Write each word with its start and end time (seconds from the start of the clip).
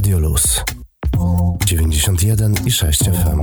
Radio 0.00 0.18
Luz 0.18 0.64
91 1.66 2.54
i 2.66 2.70
6 2.70 3.00
FM. 3.00 3.40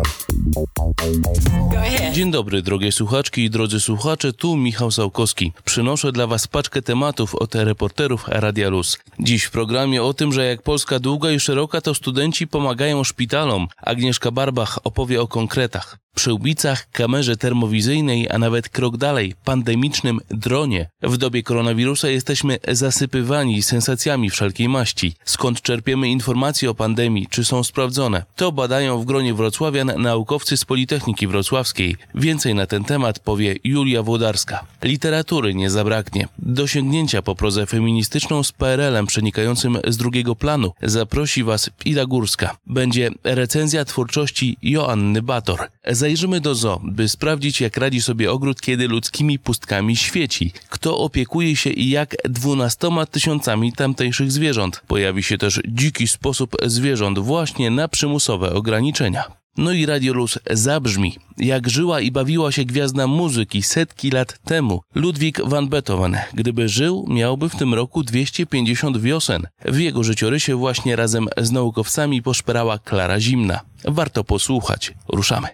Dzień 2.13 2.31
dobry, 2.31 2.61
drogie 2.61 2.91
słuchaczki 2.91 3.43
i 3.43 3.49
drodzy 3.49 3.79
słuchacze, 3.79 4.33
tu 4.33 4.55
Michał 4.55 4.91
Sałkowski. 4.91 5.53
Przynoszę 5.63 6.11
dla 6.11 6.27
Was 6.27 6.47
paczkę 6.47 6.81
tematów 6.81 7.35
od 7.35 7.55
reporterów 7.55 8.27
Radia 8.27 8.69
Luz. 8.69 8.97
Dziś 9.19 9.43
w 9.43 9.51
programie 9.51 10.03
o 10.03 10.13
tym, 10.13 10.33
że 10.33 10.45
jak 10.45 10.61
Polska 10.61 10.99
długa 10.99 11.31
i 11.31 11.39
szeroka, 11.39 11.81
to 11.81 11.95
studenci 11.95 12.47
pomagają 12.47 13.03
szpitalom. 13.03 13.67
Agnieszka 13.77 14.31
Barbach 14.31 14.79
opowie 14.83 15.21
o 15.21 15.27
konkretach 15.27 15.97
przyłbicach, 16.17 16.89
kamerze 16.91 17.37
termowizyjnej, 17.37 18.29
a 18.29 18.37
nawet 18.37 18.69
krok 18.69 18.97
dalej, 18.97 19.35
pandemicznym 19.45 20.19
dronie. 20.29 20.89
W 21.03 21.17
dobie 21.17 21.43
koronawirusa 21.43 22.07
jesteśmy 22.09 22.59
zasypywani 22.67 23.63
sensacjami 23.63 24.29
wszelkiej 24.29 24.69
maści. 24.69 25.15
Skąd 25.25 25.61
czerpiemy 25.61 26.09
informacje 26.09 26.69
o 26.69 26.73
pandemii? 26.73 27.27
Czy 27.29 27.45
są 27.45 27.63
sprawdzone? 27.63 28.23
To 28.35 28.51
badają 28.51 28.99
w 28.99 29.05
gronie 29.05 29.33
wrocławian 29.33 29.91
naukowcy 29.97 30.57
z 30.57 30.65
Politechniki 30.65 31.27
Wrocławskiej. 31.27 31.95
Więcej 32.15 32.55
na 32.55 32.65
ten 32.65 32.83
temat 32.83 33.19
powie 33.19 33.55
Julia 33.63 34.03
Włodarska. 34.03 34.65
Literatury 34.83 35.55
nie 35.55 35.69
zabraknie. 35.69 36.27
Dosięgnięcia 36.39 37.21
po 37.21 37.35
prozę 37.35 37.65
feministyczną 37.65 38.43
z 38.43 38.51
PRL-em 38.51 39.07
przenikającym 39.07 39.77
z 39.87 39.97
drugiego 39.97 40.35
planu 40.35 40.73
zaprosi 40.81 41.43
Was 41.43 41.69
Ida 41.85 42.05
Górska. 42.05 42.57
Będzie 42.67 43.09
recenzja 43.23 43.85
twórczości 43.85 44.57
Joanny 44.61 45.21
Bator. 45.21 45.59
Zajrzymy 45.89 46.41
do 46.41 46.55
zoo, 46.55 46.81
by 46.83 47.09
sprawdzić, 47.09 47.61
jak 47.61 47.77
radzi 47.77 48.01
sobie 48.01 48.31
ogród, 48.31 48.61
kiedy 48.61 48.87
ludzkimi 48.87 49.39
pustkami 49.39 49.95
świeci. 49.95 50.51
Kto 50.69 50.97
opiekuje 50.97 51.55
się 51.55 51.69
i 51.69 51.89
jak 51.89 52.15
dwunastoma 52.29 53.05
tysiącami 53.05 53.73
tamtejszych 53.73 54.31
zwierząt. 54.31 54.81
Pojawi 54.87 55.23
się 55.23 55.37
też 55.37 55.61
dziki 55.67 56.07
sposób 56.07 56.55
zwierząt 56.65 57.19
właśnie 57.19 57.71
na 57.71 57.87
przymusowe 57.87 58.53
ograniczenia. 58.53 59.23
No 59.57 59.71
i 59.71 59.85
Radio 59.85 60.13
Luz 60.13 60.39
zabrzmi, 60.51 61.15
jak 61.37 61.69
żyła 61.69 62.01
i 62.01 62.11
bawiła 62.11 62.51
się 62.51 62.65
gwiazda 62.65 63.07
muzyki 63.07 63.63
setki 63.63 64.11
lat 64.11 64.39
temu, 64.45 64.81
Ludwik 64.95 65.41
van 65.45 65.67
Beethoven. 65.69 66.17
Gdyby 66.33 66.69
żył, 66.69 67.05
miałby 67.09 67.49
w 67.49 67.55
tym 67.55 67.73
roku 67.73 68.03
250 68.03 68.97
wiosen. 68.97 69.47
W 69.65 69.79
jego 69.79 70.03
życiorysie 70.03 70.55
właśnie 70.55 70.95
razem 70.95 71.27
z 71.37 71.51
naukowcami 71.51 72.21
poszperała 72.21 72.79
Klara 72.79 73.19
Zimna. 73.19 73.59
Warto 73.85 74.23
posłuchać. 74.23 74.93
Ruszamy. 75.07 75.47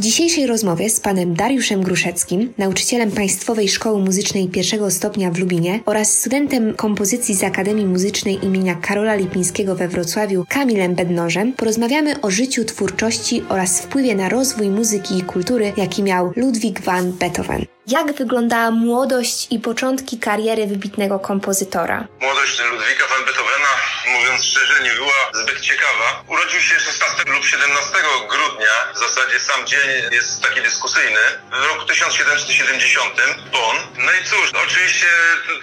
W 0.00 0.02
dzisiejszej 0.02 0.46
rozmowie 0.46 0.90
z 0.90 1.00
panem 1.00 1.34
Dariuszem 1.34 1.82
Gruszeckim, 1.82 2.52
nauczycielem 2.58 3.10
Państwowej 3.10 3.68
Szkoły 3.68 3.98
Muzycznej 4.04 4.48
pierwszego 4.48 4.90
stopnia 4.90 5.30
w 5.30 5.38
Lubinie 5.38 5.80
oraz 5.86 6.18
studentem 6.18 6.74
kompozycji 6.74 7.34
z 7.34 7.44
Akademii 7.44 7.86
Muzycznej 7.86 8.44
imienia 8.44 8.74
Karola 8.74 9.14
Lipińskiego 9.14 9.76
we 9.76 9.88
Wrocławiu 9.88 10.44
Kamilem 10.48 10.94
Bednożem, 10.94 11.52
porozmawiamy 11.52 12.20
o 12.20 12.30
życiu, 12.30 12.64
twórczości 12.64 13.42
oraz 13.48 13.80
wpływie 13.80 14.14
na 14.14 14.28
rozwój 14.28 14.68
muzyki 14.68 15.18
i 15.18 15.22
kultury, 15.22 15.72
jaki 15.76 16.02
miał 16.02 16.32
Ludwig 16.36 16.80
van 16.80 17.12
Beethoven. 17.12 17.64
Jak 17.86 18.12
wyglądała 18.12 18.70
młodość 18.70 19.46
i 19.50 19.58
początki 19.58 20.18
kariery 20.18 20.66
wybitnego 20.66 21.18
kompozytora? 21.18 22.08
Młodość 22.20 22.62
Ludwika 22.72 23.04
van 23.10 23.24
Beethovena, 23.26 23.49
mówiąc 24.10 24.44
szczerze, 24.44 24.82
nie 24.82 24.92
była 24.92 25.30
zbyt 25.32 25.60
ciekawa. 25.60 26.24
Urodził 26.26 26.60
się 26.60 26.80
16 26.80 27.22
lub 27.26 27.44
17 27.44 27.92
grudnia, 28.28 28.74
w 28.94 28.98
zasadzie 28.98 29.40
sam 29.40 29.66
dzień 29.66 29.88
jest 30.10 30.42
taki 30.42 30.62
dyskusyjny, 30.62 31.20
w 31.50 31.64
roku 31.64 31.84
1770 31.84 33.14
Bonn. 33.52 33.76
No 33.96 34.12
i 34.12 34.24
cóż, 34.24 34.50
oczywiście 34.64 35.06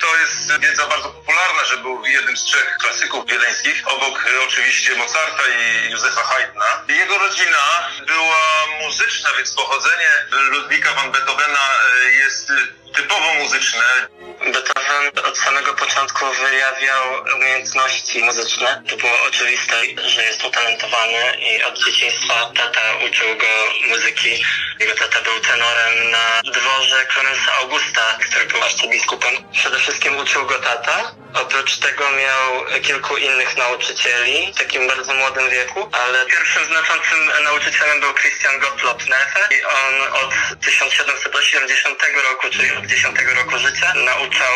to 0.02 0.18
jest 0.18 0.62
wiedza 0.62 0.88
bardzo 0.88 1.10
popularna, 1.10 1.66
że 1.66 1.78
był 1.78 2.06
jednym 2.06 2.38
z 2.38 2.44
trzech 2.44 2.78
klasyków 2.82 3.26
wiedeńskich, 3.26 3.84
obok 3.86 4.26
oczywiście 4.48 4.96
Mozarta 4.96 5.44
i 5.48 5.92
Józefa 5.92 6.24
Haydna. 6.24 6.84
Jego 6.88 7.18
rodzina 7.18 7.90
była 8.08 8.66
muzyczna, 8.82 9.30
więc 9.38 9.52
pochodzenie 9.52 10.10
Ludwika 10.32 10.94
van 10.94 11.12
Beethovena 11.12 11.70
e, 11.70 12.10
jest 12.12 12.52
typowo 12.96 13.34
muzyczne. 13.34 14.08
Beethoven 14.54 15.26
od 15.26 15.38
samego 15.38 15.74
początku 15.74 16.26
wyjawiał 16.26 17.04
umiejętności 17.36 18.24
muzyczne. 18.24 18.84
To 18.90 18.98
było 18.98 19.22
oczywiste, 19.28 19.76
że 20.06 20.24
jest 20.24 20.46
utalentowany 20.46 21.38
i 21.40 21.64
od 21.64 21.78
dzieciństwa 21.86 22.52
tata 22.56 22.82
uczył 23.10 23.38
go 23.38 23.48
muzyki. 23.90 24.44
Jego 24.80 24.94
tata 24.96 25.22
był 25.22 25.40
tenorem 25.40 26.12
na 26.12 26.42
dworze 26.52 27.06
Klemensa 27.06 27.54
Augusta, 27.54 28.18
który 28.30 28.46
był 28.46 28.64
arcybiskupem. 28.64 29.34
Przede 29.54 29.80
wszystkim 29.80 30.18
uczył 30.18 30.46
go 30.46 30.56
tata. 30.56 31.16
Oprócz 31.34 31.78
tego 31.78 32.04
miał 32.12 32.82
kilku 32.82 33.18
innych 33.18 33.58
nauczycieli 33.58 34.54
w 34.54 34.58
takim 34.58 34.88
bardzo 34.88 35.14
młodym 35.14 35.50
wieku, 35.50 35.90
ale 35.92 36.26
pierwszym 36.26 36.66
znaczącym 36.66 37.44
nauczycielem 37.44 38.00
był 38.00 38.14
Christian 38.14 38.60
Gottlob 38.60 39.08
Neffe 39.08 39.48
i 39.56 39.64
on 39.64 40.14
od 40.14 40.34
1780 40.66 42.04
roku, 42.30 42.50
czyli 42.50 42.72
od 42.72 42.87
10 42.88 43.20
roku 43.36 43.58
życia, 43.60 43.94
nauczał 43.94 44.56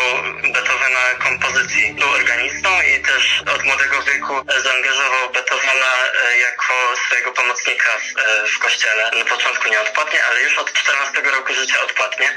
Beethovena 0.52 1.04
kompozycji. 1.22 1.94
Był 1.94 2.10
organistą 2.10 2.68
i 2.82 3.02
też 3.02 3.42
od 3.54 3.64
młodego 3.64 4.02
wieku 4.02 4.34
zaangażował 4.64 5.30
Beethovena 5.32 5.92
e, 6.04 6.38
jako 6.38 6.74
swojego 7.06 7.32
pomocnika 7.32 7.90
w, 7.98 8.18
e, 8.18 8.58
kościele. 8.58 9.10
Na 9.18 9.24
początku 9.24 9.68
nie 9.68 9.80
odpłatnie, 9.80 10.24
ale 10.24 10.42
już 10.42 10.58
od 10.58 10.72
14 10.72 11.20
roku 11.20 11.54
życia 11.54 11.80
odpłatnie. 11.80 12.28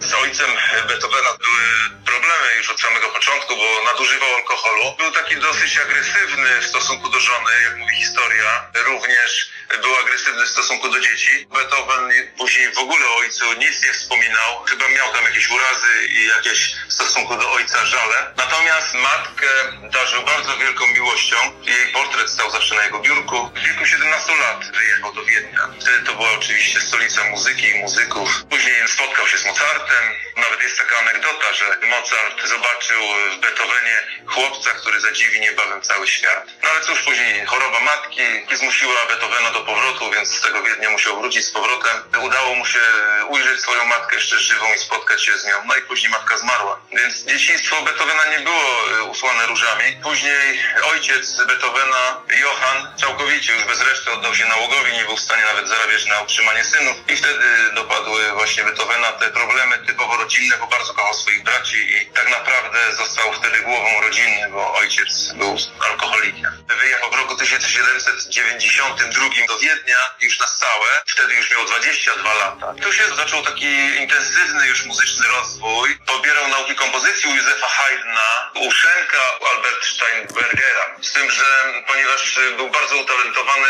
Z 0.00 0.14
ojcem 0.14 0.50
Beethovena 0.88 1.30
były 1.44 1.64
problemy 2.06 2.56
już 2.56 2.70
od 2.70 2.80
samego 2.80 3.08
początku, 3.08 3.56
bo 3.56 3.84
nadużywał 3.84 4.34
alkoholu. 4.34 4.96
Był 4.98 5.12
taki 5.12 5.36
dosyć 5.36 5.78
agresywny 5.78 6.60
w 6.60 6.66
stosunku 6.66 7.08
do 7.08 7.20
żony, 7.20 7.50
jak 7.64 7.76
mówi 7.76 7.96
historia. 7.96 8.70
Również 8.74 9.50
był 9.82 9.96
agresywny 9.96 10.46
w 10.46 10.48
stosunku 10.48 10.88
do 10.88 11.00
dzieci. 11.00 11.46
Beethoven 11.54 12.12
później 12.38 12.72
w 12.72 12.78
ogóle 12.78 13.06
o 13.06 13.16
ojcu 13.16 13.52
nic 13.52 13.84
nie 13.84 13.92
wspominał. 13.92 14.64
Chyba 14.64 14.88
miał 14.88 15.12
tam 15.12 15.27
jakieś 15.28 15.50
urazy 15.50 16.06
i 16.10 16.26
jakieś 16.26 16.76
w 16.88 16.92
stosunku 16.92 17.36
do 17.36 17.52
ojca 17.52 17.86
żale. 17.86 18.32
Natomiast 18.36 18.94
matkę 18.94 19.46
darzył 19.82 20.22
bardzo 20.22 20.56
wielką 20.56 20.86
miłością. 20.86 21.36
Jej 21.62 21.92
portret 21.92 22.30
stał 22.30 22.50
zawsze 22.50 22.74
na 22.74 22.84
jego 22.84 22.98
biurku. 22.98 23.50
W 23.54 23.60
wieku 23.66 23.86
17 23.86 24.36
lat 24.36 24.64
wyjechał 24.76 25.12
do 25.12 25.24
Wiednia. 25.24 25.68
Wtedy 25.80 26.00
to 26.06 26.14
była 26.14 26.32
oczywiście 26.32 26.80
stolica 26.80 27.24
muzyki 27.24 27.66
i 27.68 27.74
muzyków. 27.74 28.44
Później 28.50 28.88
spotkał 28.88 29.26
się 29.28 29.38
z 29.38 29.44
Mozartem. 29.44 30.04
Nawet 30.36 30.62
jest 30.62 30.78
taka 30.78 30.98
anegdota, 30.98 31.52
że 31.52 31.64
Mozart 31.86 32.48
zobaczył 32.48 33.02
w 33.32 33.40
Beethovenie 33.40 34.02
chłopca, 34.26 34.70
który 34.70 35.00
zadziwi 35.00 35.40
niebawem 35.40 35.82
cały 35.82 36.06
świat. 36.06 36.46
No 36.68 36.74
ale 36.74 36.82
cóż, 36.84 37.02
później 37.02 37.46
choroba 37.46 37.80
matki 37.80 38.22
zmusiła 38.56 39.06
Beethovena 39.08 39.50
do 39.50 39.60
powrotu, 39.60 40.10
więc 40.10 40.28
z 40.28 40.40
tego 40.40 40.62
Wiednia 40.62 40.90
musiał 40.90 41.20
wrócić 41.20 41.44
z 41.44 41.50
powrotem. 41.50 41.96
Udało 42.22 42.54
mu 42.54 42.66
się 42.66 42.80
ujrzeć 43.28 43.60
swoją 43.60 43.84
matkę 43.84 44.14
jeszcze 44.16 44.38
żywą 44.38 44.74
i 44.74 44.78
spotkać 44.78 45.24
się 45.24 45.38
z 45.38 45.44
nią. 45.44 45.54
No 45.66 45.76
i 45.76 45.82
później 45.82 46.10
matka 46.10 46.38
zmarła. 46.38 46.80
Więc 46.92 47.24
dzieciństwo 47.24 47.82
Beethovena 47.82 48.24
nie 48.24 48.38
było 48.38 48.64
usłane 49.10 49.46
różami. 49.46 49.96
Później 50.02 50.60
ojciec 50.84 51.36
Beethovena, 51.46 52.22
Johann, 52.40 52.96
całkowicie 53.00 53.52
już 53.52 53.64
bez 53.64 53.80
reszty 53.80 54.10
oddał 54.10 54.34
się 54.34 54.46
nałogowi, 54.46 54.92
nie 54.92 55.04
był 55.04 55.16
w 55.16 55.20
stanie 55.20 55.44
nawet 55.44 55.68
zarabiać 55.68 56.06
na 56.06 56.20
utrzymanie 56.20 56.64
synów. 56.64 56.96
I 57.08 57.16
wtedy 57.16 57.70
dopadły 57.74 58.32
właśnie 58.32 58.64
Beethovena 58.64 59.12
te 59.12 59.30
problemy 59.30 59.78
typowo 59.78 60.16
rodzinne, 60.16 60.58
bo 60.58 60.66
bardzo 60.66 60.94
kochał 60.94 61.14
swoich 61.14 61.42
braci 61.42 61.96
i 61.96 62.06
tak 62.06 62.30
naprawdę 62.30 62.94
został 62.96 63.32
wtedy 63.32 63.60
głową 63.60 64.00
rodziny, 64.00 64.48
bo 64.50 64.74
ojciec 64.74 65.32
był 65.32 65.56
alkoholikiem. 65.90 66.57
Wyjechał 66.66 67.10
w 67.10 67.14
roku 67.14 67.36
1792 67.36 69.24
do 69.48 69.58
Wiednia 69.58 69.96
już 70.20 70.40
na 70.40 70.46
stałe. 70.46 70.86
Wtedy 71.06 71.34
już 71.34 71.50
miał 71.50 71.64
22 71.64 72.34
lata. 72.34 72.74
Tu 72.82 72.92
się 72.92 73.04
zaczął 73.16 73.42
taki 73.42 73.66
intensywny 73.96 74.68
już 74.68 74.84
muzyczny 74.84 75.26
rozwój. 75.28 75.98
Pobierał 76.06 76.48
nauki 76.48 76.74
kompozycji 76.74 77.30
u 77.30 77.36
Józefa 77.36 77.66
Haydna, 77.66 78.50
u 78.54 78.72
Schenka, 78.72 79.22
u 79.40 79.46
Albert 79.46 79.84
Steinbergera. 79.84 80.96
Z 81.02 81.12
tym, 81.12 81.30
że 81.30 81.44
ponieważ 81.86 82.38
był 82.56 82.70
bardzo 82.70 82.96
utalentowany, 82.96 83.68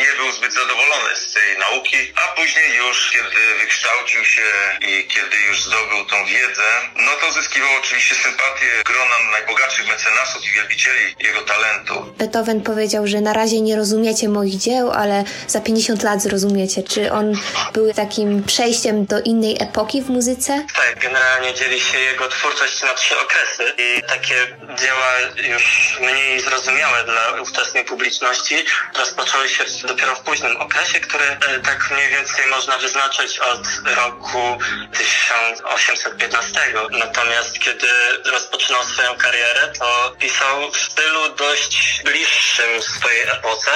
nie 0.00 0.16
był 0.16 0.32
zbyt 0.32 0.54
zadowolony 0.54 1.16
z 1.16 1.32
tej 1.32 1.58
nauki, 1.58 1.96
a 2.16 2.36
później 2.36 2.76
już, 2.76 3.10
kiedy 3.10 3.58
wykształcił 3.60 4.24
się 4.24 4.42
i 4.80 5.08
kiedy 5.08 5.36
już 5.48 5.62
zdobył 5.62 6.04
tą 6.04 6.26
wiedzę, 6.26 6.62
no 6.96 7.12
to 7.20 7.32
zyskiwał 7.32 7.70
oczywiście 7.80 8.14
sympatię 8.14 8.66
grona 8.84 9.16
najbogatszych 9.32 9.88
mecenasów 9.88 10.44
i 10.44 10.50
wielbicieli 10.54 11.14
jego 11.20 11.42
talentu. 11.42 12.14
Beethoven 12.18 12.60
powiedział, 12.60 13.06
że 13.06 13.20
na 13.20 13.32
razie 13.32 13.60
nie 13.60 13.76
rozumiecie 13.76 14.28
moich 14.28 14.56
dzieł, 14.56 14.90
ale 14.90 15.24
za 15.46 15.60
50 15.60 16.02
lat 16.02 16.22
zrozumiecie. 16.22 16.82
Czy 16.82 17.12
on 17.12 17.34
był 17.72 17.94
takim 17.94 18.44
przejściem 18.44 19.06
do 19.06 19.20
innej 19.20 19.56
epoki 19.60 20.02
w 20.02 20.10
muzyce? 20.10 20.66
Tak, 20.76 20.98
generalnie 20.98 21.54
dzieli 21.54 21.80
się 21.80 21.98
jego 21.98 22.28
twórczość 22.28 22.82
na 22.82 22.94
trzy 22.94 23.18
okresy 23.18 23.74
i 23.78 24.02
takie 24.02 24.34
dzieła 24.80 25.12
już 25.54 25.96
mniej 26.00 26.40
zrozumiałe 26.40 27.04
dla 27.04 27.40
ówczesnej 27.42 27.84
publiczności 27.84 28.64
rozpoczęły 28.98 29.48
się 29.48 29.64
w 29.64 29.69
być 29.70 29.82
dopiero 29.82 30.14
w 30.14 30.20
późnym 30.20 30.56
okresie, 30.56 31.00
który 31.00 31.24
e, 31.24 31.60
tak 31.60 31.90
mniej 31.90 32.08
więcej 32.08 32.46
można 32.46 32.78
wyznaczyć 32.78 33.38
od 33.38 33.62
roku 33.84 34.58
1815. 34.98 36.60
Natomiast 36.90 37.58
kiedy 37.58 37.88
rozpoczynał 38.32 38.84
swoją 38.84 39.16
karierę, 39.16 39.72
to 39.78 40.16
pisał 40.20 40.70
w 40.72 40.76
stylu 40.76 41.28
dość 41.28 42.02
bliższym 42.04 42.82
swojej 42.82 43.22
epoce, 43.28 43.70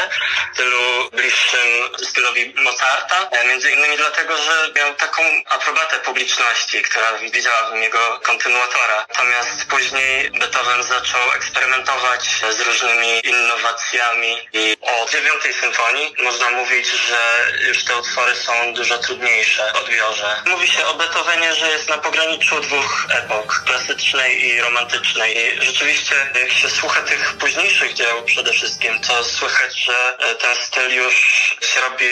w 0.50 0.55
stylu 0.55 1.11
bliższym 1.12 1.69
stylowi 2.02 2.55
Mozarta, 2.56 3.29
e, 3.31 3.49
między 3.49 3.70
innymi 3.70 3.96
dlatego, 3.96 4.37
że 4.37 4.73
miał 4.76 4.94
taką 4.94 5.23
aprobatę 5.49 5.99
publiczności, 5.99 6.82
która 6.82 7.19
widziała 7.19 7.70
w 7.70 7.75
niego 7.75 8.20
kontynuatora. 8.23 9.06
Natomiast 9.08 9.64
później 9.64 10.31
Beethoven 10.31 10.82
zaczął 10.82 11.32
eksperymentować 11.32 12.44
z 12.50 12.61
różnymi 12.61 13.26
innowacjami 13.26 14.37
i 14.52 14.76
o 14.81 15.08
dziewiątej 15.11 15.52
symfonii 15.52 15.74
można 16.25 16.50
mówić, 16.50 16.87
że 16.87 17.53
już 17.69 17.85
te 17.85 17.97
utwory 17.97 18.37
są 18.37 18.75
dużo 18.75 18.99
trudniejsze 18.99 19.73
w 19.73 19.76
odbiorze. 19.76 20.43
Mówi 20.47 20.69
się 20.69 20.87
o 20.87 20.94
Beethovenie, 20.94 21.55
że 21.55 21.71
jest 21.71 21.88
na 21.88 21.99
pograniczu 21.99 22.61
dwóch 22.61 23.06
epok, 23.11 23.62
klasycznej 23.67 24.44
i 24.44 24.61
romantycznej. 24.61 25.38
I 25.38 25.65
rzeczywiście, 25.65 26.15
jak 26.35 26.53
się 26.53 26.71
słucha 26.71 27.03
tych 27.03 27.32
późniejszych 27.32 27.94
dzieł 27.94 28.23
przede 28.23 28.53
wszystkim, 28.53 29.00
to 29.00 29.25
słychać, 29.25 29.85
że 29.85 30.19
e, 30.19 30.35
ten 30.35 30.56
styl 30.56 30.94
już 30.94 31.15
się 31.61 31.81
robi 31.81 32.06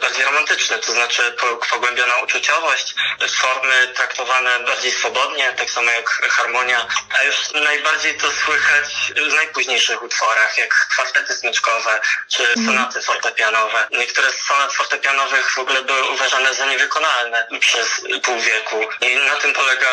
bardziej 0.00 0.24
romantyczny, 0.24 0.78
to 0.78 0.92
znaczy 0.92 1.36
pogłębiona 1.70 2.16
uczuciowość, 2.16 2.94
formy 3.40 3.88
traktowane 3.94 4.60
bardziej 4.60 4.92
swobodnie, 4.92 5.52
tak 5.52 5.70
samo 5.70 5.90
jak 5.90 6.10
harmonia, 6.10 6.86
a 7.18 7.22
już 7.22 7.36
najbardziej 7.52 8.14
to 8.14 8.26
słychać 8.44 9.12
w 9.30 9.34
najpóźniejszych 9.34 10.02
utworach, 10.02 10.58
jak 10.58 10.88
kwartety 10.90 11.34
smyczkowe 11.34 12.00
czy 12.28 12.42
sonaty 12.66 13.02
fortepianowe. 13.06 13.88
Niektóre 13.98 14.28
z 14.30 14.40
sonat 14.48 14.72
fortepianowych 14.72 15.50
w 15.50 15.58
ogóle 15.58 15.82
były 15.82 16.10
uważane 16.14 16.54
za 16.54 16.66
niewykonalne 16.66 17.46
przez 17.60 17.88
pół 18.22 18.40
wieku 18.40 18.76
i 19.00 19.16
na 19.16 19.36
tym 19.36 19.52
polega 19.52 19.90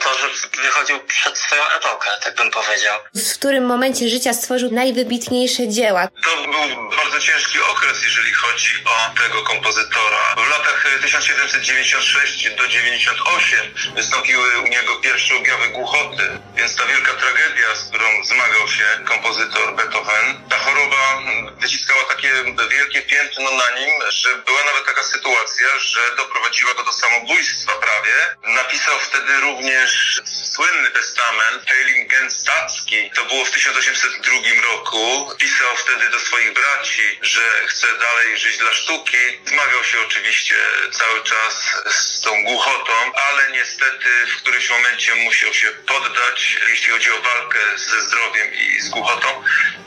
to, 0.00 0.18
że 0.18 0.26
wychodził 0.62 1.00
przed 1.00 1.38
swoją 1.38 1.62
epokę, 1.68 2.10
tak 2.24 2.34
bym 2.34 2.50
powiedział. 2.50 2.98
W 3.14 3.34
którym 3.38 3.64
momencie 3.66 4.08
życia 4.08 4.32
stworzył 4.34 4.70
najwybitniejsze 4.70 5.68
dzieła? 5.68 6.08
To 6.24 6.36
był 6.42 6.90
bardzo 6.96 7.18
ciężki 7.20 7.58
okres, 7.72 8.04
jeżeli 8.04 8.32
chodzi 8.32 8.72
o 8.84 9.22
tego 9.22 9.42
kompozytora. 9.42 10.34
W 10.46 10.50
latach 10.50 10.86
1796 11.02 12.50
do 12.50 12.68
98 12.68 13.94
wystąpiły 13.94 14.60
u 14.60 14.68
niego 14.68 14.96
pierwsze 14.96 15.36
objawy 15.36 15.68
głuchoty, 15.68 16.38
więc 16.56 16.76
ta 16.76 16.86
wielka 16.86 17.12
tragedia, 17.12 17.74
z 17.74 17.88
którą 17.88 18.24
zmagał 18.24 18.68
się 18.68 18.84
kompozytor 19.04 19.76
Beethoven, 19.76 20.48
ta 20.50 20.58
choroba 20.58 21.22
wyciskała 21.60 22.04
takie 22.04 22.30
wielkie 22.70 23.02
piętno 23.02 23.50
na 23.50 23.70
nim, 23.70 23.90
że 24.08 24.36
była 24.36 24.64
nawet 24.64 24.86
taka 24.86 25.02
sytuacja, 25.02 25.78
że 25.78 26.16
doprowadziła 26.16 26.74
go 26.74 26.82
do 26.82 26.92
samobójstwa 26.92 27.72
prawie. 27.72 28.36
Napisał 28.42 28.98
wtedy 29.00 29.40
również 29.40 30.20
słynny 30.24 30.90
testament 30.90 31.66
Heiligenstadzki. 31.68 33.10
To 33.14 33.24
było 33.24 33.44
w 33.44 33.50
1802 33.50 34.32
roku. 34.62 35.30
Pisał 35.38 35.76
wtedy 35.76 36.08
do 36.08 36.20
swoich 36.20 36.52
braci, 36.52 37.18
że 37.22 37.66
chce 37.66 37.86
dalej 37.98 38.38
żyć 38.38 38.58
dla 38.58 38.72
sztuki. 38.72 39.18
Zmagał 39.44 39.84
się 39.84 40.00
oczywiście 40.00 40.54
cały 40.92 41.22
czas 41.22 41.54
z 41.86 42.20
tą 42.20 42.44
głuchotą, 42.44 42.92
ale 43.14 43.50
niestety 43.50 44.08
w 44.26 44.36
którymś 44.36 44.70
momencie 44.70 45.14
musiał 45.14 45.54
się 45.54 45.70
poddać, 45.70 46.56
jeśli 46.68 46.92
chodzi 46.92 47.12
o 47.12 47.22
walkę 47.22 47.58
ze 47.76 48.00
zdrowiem 48.02 48.54
i 48.54 48.80
z 48.80 48.88
głuchotą, 48.88 49.44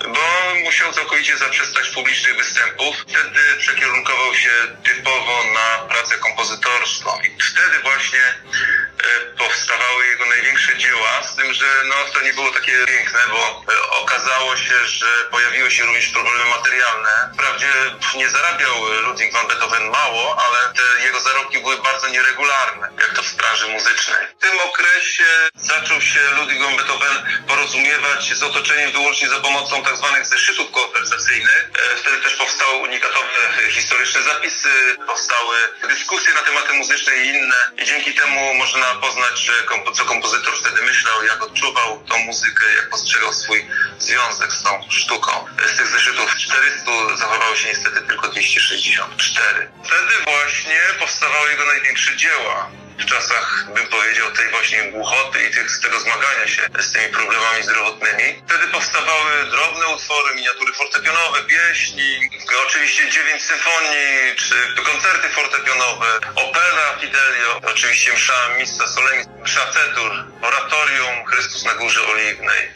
bo 0.08 0.56
musiał 0.64 0.94
całkowicie 0.94 1.38
zaprzestać 1.38 1.90
publicznych 1.90 2.36
występów. 2.56 2.96
Wtedy 2.98 3.40
przekierunkował 3.60 4.36
się 4.36 4.52
typowo 4.84 5.44
na 5.54 5.88
pracę 5.88 6.18
kompozytorską 6.18 7.20
i 7.22 7.42
wtedy 7.42 7.80
właśnie 7.84 8.20
e, 8.20 9.20
powstawały 9.38 10.08
jego 10.08 10.26
największe 10.26 10.78
dzieła, 10.78 11.24
z 11.24 11.36
tym, 11.36 11.54
że 11.54 11.66
no, 11.86 11.96
to 12.14 12.22
nie 12.22 12.34
było 12.34 12.52
takie 12.52 12.86
piękne, 12.86 13.20
bo 13.32 13.64
e, 13.74 13.90
okazało 13.90 14.58
się, 14.58 14.86
że 14.86 15.08
pojawiły 15.32 15.72
się 15.72 15.84
również 15.86 16.08
problemy 16.08 16.46
materialne. 16.46 17.30
Wprawdzie 17.34 17.72
nie 18.16 18.30
zarabiał 18.30 18.86
Ludwig 18.86 19.34
van 19.34 19.48
Beethoven 19.48 19.90
mało, 19.90 20.38
ale 20.46 20.74
te 20.74 21.06
jego 21.06 21.20
zarobki 21.20 21.60
były 21.60 21.78
bardzo 21.78 22.08
nieregularne, 22.08 22.90
jak 23.02 23.14
to 23.14 23.24
w 23.24 23.36
branży 23.36 23.68
muzycznej. 23.68 24.28
W 24.38 24.42
tym 24.42 24.60
okresie 24.60 25.26
zaczął 25.56 26.02
się 26.02 26.20
Ludwig 26.38 26.62
van 26.62 26.76
Beethoven 26.76 27.16
porozumiewać 27.48 28.34
z 28.34 28.44
otoczeniem 28.44 28.92
wyłącznie 28.92 29.30
za 29.30 29.40
pomocą 29.40 29.84
tak 29.84 29.98
zwanych 29.98 30.26
zeszytów 30.26 30.72
konwersacyjnych. 30.72 31.70
E, 31.94 31.98
wtedy 31.98 32.18
też 32.18 32.36
powstały 32.46 32.78
unikatowe 32.78 33.70
historyczne 33.70 34.22
zapisy, 34.24 34.70
powstały 35.08 35.56
dyskusje 35.90 36.34
na 36.34 36.42
tematy 36.42 36.74
muzyczne 36.74 37.16
i 37.18 37.28
inne. 37.28 37.56
I 37.78 37.86
dzięki 37.86 38.14
temu 38.14 38.54
można 38.54 38.96
poznać, 38.96 39.50
co 39.94 40.06
kompozytor 40.06 40.54
wtedy 40.58 40.82
myślał, 40.82 41.24
jak 41.24 41.44
odczuwał 41.44 42.04
tą 42.10 42.18
muzykę, 42.18 42.66
jak 42.76 42.90
postrzegał 42.90 43.34
swój 43.34 43.68
związek 44.00 44.54
z 44.54 44.64
tą 44.64 44.70
sztuką. 44.90 45.32
Z 45.74 45.78
tych 45.78 45.88
zeszytów 45.88 46.36
400 46.36 47.18
zachowało 47.18 47.56
się 47.56 47.68
niestety 47.68 48.02
tylko 48.02 48.28
264. 48.28 49.72
Wtedy 49.84 50.24
właśnie 50.24 50.80
powstawały 51.00 51.50
jego 51.50 51.66
największe 51.66 52.16
dzieła 52.16 52.70
w 53.00 53.06
czasach, 53.06 53.66
bym 53.76 53.88
powiedział, 53.88 54.32
tej 54.32 54.50
właśnie 54.50 54.84
głuchoty 54.92 55.44
i 55.44 55.54
tych, 55.54 55.80
tego 55.82 56.00
zmagania 56.00 56.48
się 56.48 56.62
z 56.80 56.92
tymi 56.92 57.14
problemami 57.14 57.64
zdrowotnymi. 57.64 58.42
Wtedy 58.48 58.68
powstawały 58.68 59.32
drobne 59.52 59.88
utwory, 59.88 60.36
miniatury 60.36 60.74
fortepianowe, 60.74 61.44
pieśni, 61.44 62.30
oczywiście 62.68 63.10
dziewięć 63.10 63.42
symfonii, 63.44 64.36
czy 64.36 64.84
koncerty 64.84 65.30
fortepianowe, 65.30 66.08
opera 66.36 66.98
Fidelio, 67.02 67.62
oczywiście 67.64 68.14
msza 68.14 68.50
Missa 68.58 68.88
Solemnis, 68.88 69.28
msza 69.44 69.72
Cetur, 69.74 70.12
oratorium 70.42 71.26
Chrystus 71.26 71.66
na 71.66 71.74
Górze 71.74 72.02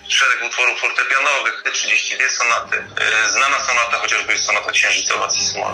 Szereg 0.08 0.44
utworów 0.44 0.80
fortepianowych, 0.82 1.64
32 1.74 2.30
sonaty, 2.30 2.78
e, 2.78 3.30
znana 3.30 3.60
sonata, 3.60 3.98
chociażby 3.98 4.34
jest 4.34 4.46
sonata 4.46 4.72
księżycowa 4.72 5.28
Cismol, 5.28 5.74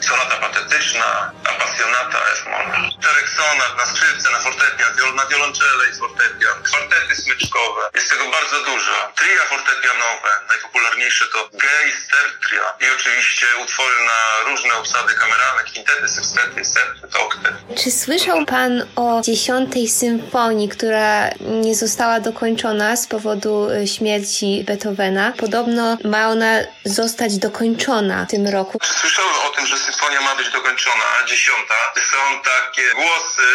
sonata 0.00 0.36
patetyczna, 0.36 1.32
apasjonata 1.44 2.18
F-moll, 2.32 2.90
czterech 2.90 3.28
sonat 3.28 3.76
na 3.76 3.86
skrzypce, 3.86 4.30
na 4.30 4.38
fortepian, 4.38 5.14
na 5.14 5.26
wiolonczele 5.26 5.84
i 5.90 5.98
fortepian, 5.98 6.62
kwartety 6.62 7.16
smyczkowe, 7.16 7.82
jest 7.94 8.10
tego 8.10 8.30
bardzo 8.30 8.64
dużo, 8.64 9.12
tria 9.16 9.44
fortepianowe, 9.48 10.30
najpopularniejsze 10.48 11.24
to 11.32 11.48
G 11.52 11.66
i 11.88 11.92
i 12.80 12.84
oczywiście 12.96 13.46
utwory 13.62 13.94
na 14.06 14.50
różne 14.50 14.74
obsady 14.74 15.14
kameralne, 15.14 15.64
kwintety, 15.64 16.08
sekstety, 16.08 16.64
septet, 16.64 17.16
oktet. 17.16 17.54
Czy 17.76 17.90
słyszał 17.90 18.46
Pan 18.46 18.86
o 18.96 19.20
dziesiątej 19.20 19.88
symfonii, 19.88 20.68
która 20.68 21.30
nie 21.40 21.74
została 21.74 22.20
dokończona 22.20 22.96
z 23.00 23.06
powodu 23.06 23.70
y, 23.70 23.88
śmierci 23.88 24.64
Beethovena? 24.66 25.32
Podobno 25.44 25.98
ma 26.04 26.28
ona 26.28 26.52
zostać 26.84 27.38
dokończona 27.38 28.24
w 28.24 28.30
tym 28.30 28.48
roku. 28.48 28.78
Słyszałem 29.00 29.36
o 29.46 29.50
tym, 29.56 29.66
że 29.66 29.76
symfonia 29.78 30.20
ma 30.20 30.36
być 30.36 30.50
dokończona, 30.50 31.04
dziesiąta. 31.28 31.74
Są 32.12 32.42
takie 32.42 32.84
głosy, 32.94 33.48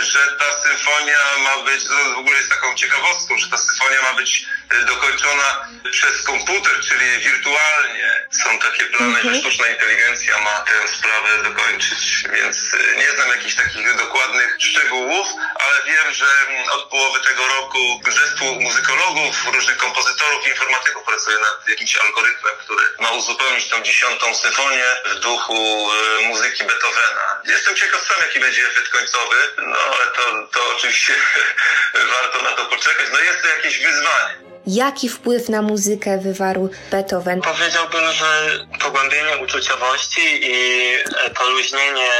że 0.00 0.18
ta 0.38 0.48
symfonia 0.62 1.18
ma 1.44 1.64
być, 1.64 1.84
to 1.84 2.14
w 2.14 2.18
ogóle 2.18 2.36
jest 2.36 2.50
taką 2.50 2.74
ciekawostką, 2.74 3.38
że 3.38 3.50
ta 3.50 3.58
symfonia 3.58 4.02
ma 4.02 4.14
być 4.14 4.46
dokończona 4.86 5.68
przez 5.90 6.22
komputer, 6.22 6.72
czyli 6.88 7.18
wirtualnie. 7.18 8.26
Są 8.44 8.58
takie 8.58 8.84
plany, 8.84 9.22
że 9.22 9.34
sztuczna 9.40 9.66
inteligencja 9.68 10.38
ma 10.40 10.60
tę 10.60 10.88
sprawę 10.88 11.42
dokończyć, 11.42 12.24
więc 12.32 12.56
nie 12.96 13.10
znam 13.10 13.28
jakichś 13.28 13.54
takich 13.54 13.96
dokładnych 13.96 14.56
szczegółów, 14.58 15.26
ale 15.54 15.76
wiem, 15.86 16.14
że 16.14 16.26
od 16.72 16.84
połowy 16.88 17.20
tego 17.20 17.48
roku 17.48 18.00
zespół 18.08 18.60
muzykologów, 18.82 19.46
różnych 19.54 19.76
kompozytorów 19.76 20.46
i 20.46 20.48
informatyków 20.48 21.02
pracuje 21.04 21.38
nad 21.38 21.68
jakimś 21.68 21.96
algorytmem, 21.96 22.54
który 22.58 22.84
ma 23.00 23.10
uzupełnić 23.10 23.68
tą 23.68 23.82
dziesiątą 23.82 24.34
symfonię 24.34 24.84
w 25.04 25.20
duchu 25.20 25.90
e, 25.92 26.28
muzyki 26.28 26.64
Beethovena. 26.64 27.40
Jestem 27.44 27.74
ciekaw 27.76 28.02
sam, 28.08 28.16
jaki 28.26 28.40
będzie 28.40 28.66
efekt 28.66 28.88
końcowy, 28.88 29.36
no 29.56 29.76
ale 29.94 30.06
to, 30.16 30.52
to 30.52 30.60
oczywiście 30.76 31.14
warto 32.14 32.42
na 32.42 32.50
to 32.50 32.64
poczekać. 32.64 33.06
No 33.12 33.20
jest 33.20 33.42
to 33.42 33.48
jakieś 33.48 33.78
wyzwanie. 33.78 34.34
Jaki 34.66 35.08
wpływ 35.08 35.48
na 35.48 35.62
muzykę 35.62 36.18
wywarł 36.18 36.70
Beethoven? 36.90 37.40
Powiedziałbym, 37.40 38.12
że 38.12 38.58
pogłębienie 38.80 39.36
uczuciowości 39.36 40.40
i 40.42 40.96
poluźnienie 41.34 42.10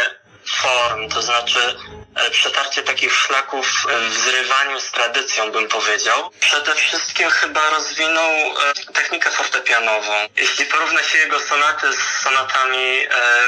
form, 0.47 1.09
to 1.09 1.23
znaczy 1.23 1.77
e, 2.15 2.31
przetarcie 2.31 2.83
takich 2.83 3.13
szlaków 3.13 3.87
w 4.11 4.15
zrywaniu 4.15 4.81
z 4.81 4.91
tradycją, 4.91 5.53
bym 5.53 5.69
powiedział. 5.69 6.31
Przede 6.41 6.75
wszystkim 6.75 7.31
chyba 7.31 7.71
rozwinął 7.71 8.31
e, 8.31 8.93
technikę 8.93 9.31
fortepianową. 9.31 10.13
Jeśli 10.37 10.67
porówna 10.67 11.03
się 11.03 11.19
jego 11.19 11.41
sonaty 11.41 11.93
z 11.93 12.23
sonatami 12.23 13.07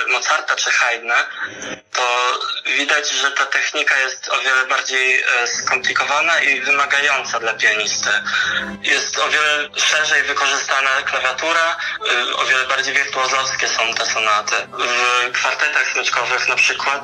Mozarta 0.09 0.57
czy 0.57 0.71
Haydna, 0.71 1.27
to 1.93 2.39
widać, 2.67 3.11
że 3.11 3.31
ta 3.31 3.47
technika 3.47 3.99
jest 3.99 4.29
o 4.29 4.41
wiele 4.41 4.67
bardziej 4.67 5.25
skomplikowana 5.47 6.41
i 6.41 6.61
wymagająca 6.61 7.41
dla 7.41 7.53
pianisty. 7.53 8.11
Jest 8.83 9.19
o 9.19 9.29
wiele 9.29 9.69
szerzej 9.77 10.23
wykorzystana 10.23 10.91
klawiatura, 11.03 11.77
o 12.37 12.45
wiele 12.45 12.67
bardziej 12.67 12.95
wirtuozowskie 12.95 13.69
są 13.69 13.95
te 13.95 14.07
sonaty. 14.07 14.57
W 15.29 15.33
kwartetach 15.33 15.93
smyczkowych 15.93 16.49
na 16.49 16.57
przykład 16.57 16.84
e, 16.91 16.97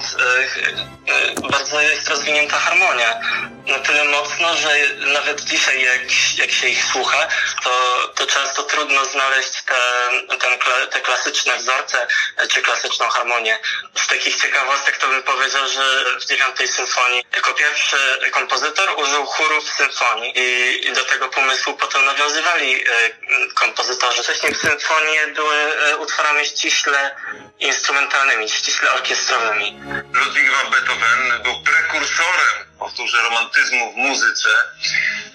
e, 1.12 1.50
bardzo 1.50 1.80
jest 1.80 2.08
rozwinięta 2.08 2.58
harmonia. 2.58 3.20
Na 3.66 3.78
tyle 3.78 4.04
mocno, 4.04 4.56
że 4.56 4.68
nawet 4.96 5.40
dzisiaj 5.40 5.82
jak, 5.82 6.00
jak 6.36 6.50
się 6.50 6.68
ich 6.68 6.84
słucha, 6.84 7.28
to, 7.64 7.70
to 8.16 8.26
często 8.26 8.62
trudno 8.62 9.04
znaleźć 9.04 9.62
te, 9.62 9.74
ten, 10.38 10.58
te 10.90 11.00
klasyczne 11.00 11.56
wzorce 11.56 12.06
e, 12.36 12.48
czy 12.48 12.62
klasyczną 12.62 13.08
harmonię. 13.08 13.58
Z 13.94 14.06
takich 14.06 14.36
ciekawostek 14.36 14.96
to 14.96 15.08
bym 15.08 15.22
powiedział, 15.22 15.68
że 15.68 16.04
w 16.20 16.24
dziewiątej 16.24 16.68
symfonii 16.68 17.24
jako 17.36 17.54
pierwszy 17.54 17.96
kompozytor 18.30 19.00
użył 19.00 19.26
chórów 19.26 19.70
symfonii 19.70 20.38
i, 20.38 20.86
i 20.86 20.92
do 20.92 21.04
tego 21.04 21.28
pomysłu 21.28 21.74
potem 21.74 22.04
nawiązywali 22.04 22.84
kompozytorzy. 23.54 24.22
Wcześniej 24.22 24.54
symfonie 24.54 25.26
były 25.26 25.96
utworami 25.98 26.46
ściśle 26.46 27.16
instrumentalnymi, 27.60 28.48
ściśle 28.48 28.92
orkiestrowymi. 28.92 29.69
Ludwig 30.12 30.50
van 30.50 30.70
Beethoven 30.70 31.42
był 31.42 31.62
prekursorem 31.62 32.70
powtórzę, 32.78 33.22
romantyzmu 33.22 33.92
w 33.92 33.96
muzyce, 33.96 34.48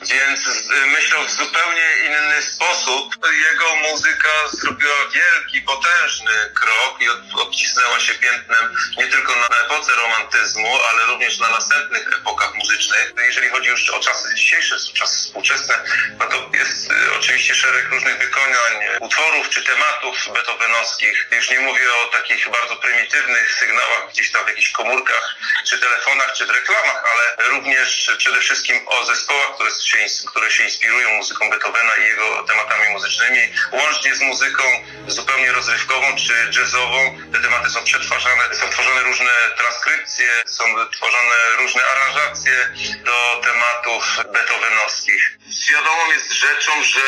więc 0.02 0.42
myślał 0.86 1.26
w 1.26 1.32
zupełnie 1.32 1.90
inny 2.06 2.42
sposób. 2.42 3.16
Jego 3.52 3.76
muzyka 3.76 4.30
zrobiła 4.52 4.96
wielki, 5.14 5.62
potężny 5.62 6.32
krok 6.54 7.02
i 7.02 7.36
odcisnęła 7.40 8.00
się 8.00 8.14
piętnem 8.14 8.76
nie 8.98 9.08
tylko 9.08 9.36
na 9.36 9.48
epoce 9.66 9.92
romantyzmu, 9.96 10.80
ale 10.90 11.06
również 11.06 11.40
na 11.40 11.50
następnych 11.50 12.08
epokach 12.08 12.56
muzycznych. 12.76 13.14
Jeżeli 13.26 13.50
chodzi 13.50 13.70
już 13.70 13.90
o 13.90 14.00
czasy 14.00 14.36
dzisiejsze, 14.36 14.76
czasy 14.94 15.18
współczesne, 15.18 15.76
no 16.20 16.26
to 16.26 16.50
jest 16.54 16.92
y, 16.92 16.96
oczywiście 17.18 17.56
szereg 17.56 17.90
różnych 17.90 18.18
wykonań, 18.18 18.74
utworów 19.00 19.50
czy 19.50 19.64
tematów 19.64 20.16
beethovenowskich. 20.34 21.28
Już 21.32 21.50
nie 21.50 21.60
mówię 21.60 21.94
o 21.94 22.08
takich 22.08 22.50
bardzo 22.50 22.76
prymitywnych 22.76 23.54
sygnałach 23.54 24.10
gdzieś 24.10 24.32
tam 24.32 24.46
w 24.46 24.48
jakichś 24.48 24.72
komórkach, 24.72 25.36
czy 25.68 25.80
telefonach, 25.80 26.34
czy 26.34 26.46
w 26.46 26.50
reklamach, 26.50 27.04
ale 27.12 27.50
również 27.50 28.12
przede 28.18 28.40
wszystkim 28.40 28.88
o 28.88 29.06
zespołach, 29.06 29.56
które 29.56 29.72
się, 29.72 30.28
które 30.28 30.52
się 30.52 30.64
inspirują 30.64 31.14
muzyką 31.14 31.50
Beethovena 31.50 31.96
i 31.96 32.04
jego 32.04 32.44
tematami 32.44 32.90
muzycznymi, 32.90 33.42
łącznie 33.72 34.16
z 34.16 34.22
muzyką 34.22 34.64
zupełnie 35.08 35.52
rozrywkową 35.52 36.16
czy 36.16 36.60
jazzową. 36.60 37.18
Te 37.34 37.40
tematy 37.40 37.70
są 37.70 37.84
przetwarzane, 37.84 38.56
są 38.56 38.70
tworzone 38.70 39.02
różne 39.02 39.32
transkrypcje, 39.58 40.28
są 40.46 40.64
tworzone 40.90 41.36
różne 41.58 41.82
aranżacje 41.86 42.65
do 43.06 43.42
tematów 43.44 44.04
beethovenowskich. 44.34 45.38
Wiadomą 45.72 46.12
jest 46.12 46.32
rzeczą, 46.34 46.84
że 46.84 47.02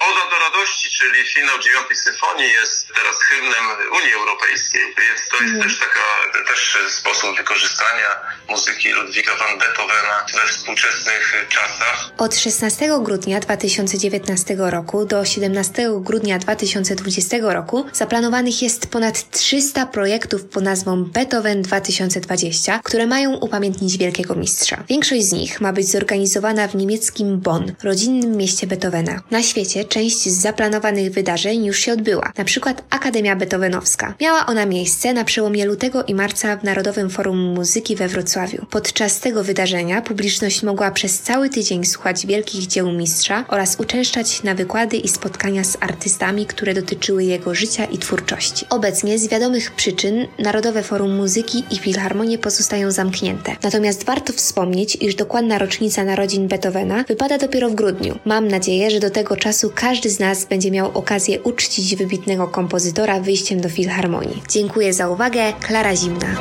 Oda 0.00 0.30
do 0.30 0.38
radości, 0.38 0.90
czyli 0.90 1.24
finał 1.24 1.58
dziewiątej 1.58 1.96
symfonii 1.96 2.52
jest 2.52 2.88
teraz 2.94 3.16
hymnem 3.22 3.64
Unii 3.92 4.12
Europejskiej, 4.12 4.82
więc 4.98 5.28
to 5.28 5.36
jest 5.36 5.54
mm. 5.54 5.62
też 5.62 5.78
taka, 5.78 6.04
też 6.48 6.78
sposób 6.88 7.36
wykorzystania 7.36 8.20
muzyki 8.48 8.92
Ludwika 8.92 9.36
van 9.36 9.58
Beethovena 9.58 10.26
we 10.34 10.48
współczesnych 10.48 11.46
czasach. 11.48 12.10
Od 12.18 12.36
16 12.36 12.88
grudnia 13.00 13.40
2019 13.40 14.56
roku 14.58 15.04
do 15.04 15.24
17 15.24 15.90
grudnia 16.00 16.38
2020 16.38 17.36
roku 17.40 17.86
zaplanowanych 17.92 18.62
jest 18.62 18.90
ponad 18.90 19.30
300 19.30 19.86
projektów 19.86 20.44
pod 20.44 20.62
nazwą 20.62 21.04
Beethoven 21.04 21.62
2020, 21.62 22.80
które 22.84 23.06
mają 23.06 23.34
upamiętnić 23.34 23.98
wielkiego 23.98 24.34
mistrza. 24.34 24.69
Większość 24.88 25.24
z 25.24 25.32
nich 25.32 25.60
ma 25.60 25.72
być 25.72 25.88
zorganizowana 25.88 26.68
w 26.68 26.74
niemieckim 26.74 27.40
Bonn, 27.40 27.72
rodzinnym 27.82 28.36
mieście 28.36 28.66
Beethovena. 28.66 29.20
Na 29.30 29.42
świecie 29.42 29.84
część 29.84 30.28
z 30.28 30.40
zaplanowanych 30.40 31.12
wydarzeń 31.12 31.64
już 31.64 31.78
się 31.78 31.92
odbyła, 31.92 32.32
na 32.38 32.44
przykład 32.44 32.84
Akademia 32.90 33.36
Beethovenowska. 33.36 34.14
Miała 34.20 34.46
ona 34.46 34.66
miejsce 34.66 35.12
na 35.12 35.24
przełomie 35.24 35.66
lutego 35.66 36.04
i 36.04 36.14
marca 36.14 36.56
w 36.56 36.64
Narodowym 36.64 37.10
Forum 37.10 37.38
Muzyki 37.38 37.96
we 37.96 38.08
Wrocławiu. 38.08 38.66
Podczas 38.70 39.20
tego 39.20 39.44
wydarzenia 39.44 40.02
publiczność 40.02 40.62
mogła 40.62 40.90
przez 40.90 41.20
cały 41.20 41.48
tydzień 41.48 41.84
słuchać 41.84 42.26
wielkich 42.26 42.66
dzieł 42.66 42.92
mistrza 42.92 43.44
oraz 43.48 43.76
uczęszczać 43.80 44.42
na 44.42 44.54
wykłady 44.54 44.96
i 44.96 45.08
spotkania 45.08 45.64
z 45.64 45.76
artystami, 45.80 46.46
które 46.46 46.74
dotyczyły 46.74 47.24
jego 47.24 47.54
życia 47.54 47.84
i 47.84 47.98
twórczości. 47.98 48.66
Obecnie 48.70 49.18
z 49.18 49.28
wiadomych 49.28 49.70
przyczyn 49.70 50.26
Narodowe 50.38 50.82
Forum 50.82 51.16
Muzyki 51.16 51.64
i 51.70 51.78
Filharmonie 51.78 52.38
pozostają 52.38 52.90
zamknięte. 52.90 53.56
Natomiast 53.62 54.04
warto 54.04 54.32
wspomnieć, 54.32 54.59
iż 55.00 55.14
dokładna 55.14 55.58
rocznica 55.58 56.04
narodzin 56.04 56.48
Beethovena 56.48 57.04
wypada 57.08 57.38
dopiero 57.38 57.70
w 57.70 57.74
grudniu. 57.74 58.18
Mam 58.24 58.48
nadzieję, 58.48 58.90
że 58.90 59.00
do 59.00 59.10
tego 59.10 59.36
czasu 59.36 59.72
każdy 59.74 60.10
z 60.10 60.20
nas 60.20 60.44
będzie 60.44 60.70
miał 60.70 60.90
okazję 60.94 61.42
uczcić 61.42 61.96
wybitnego 61.96 62.48
kompozytora 62.48 63.20
wyjściem 63.20 63.60
do 63.60 63.68
Filharmonii. 63.68 64.42
Dziękuję 64.48 64.92
za 64.92 65.08
uwagę, 65.08 65.52
Klara 65.60 65.96
Zimna. 65.96 66.36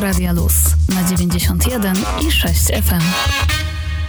Radia 0.00 0.32
Luz 0.32 0.54
na 0.88 1.02
91 1.02 1.98
i 2.20 2.30
6 2.32 2.70
FM. 2.82 3.59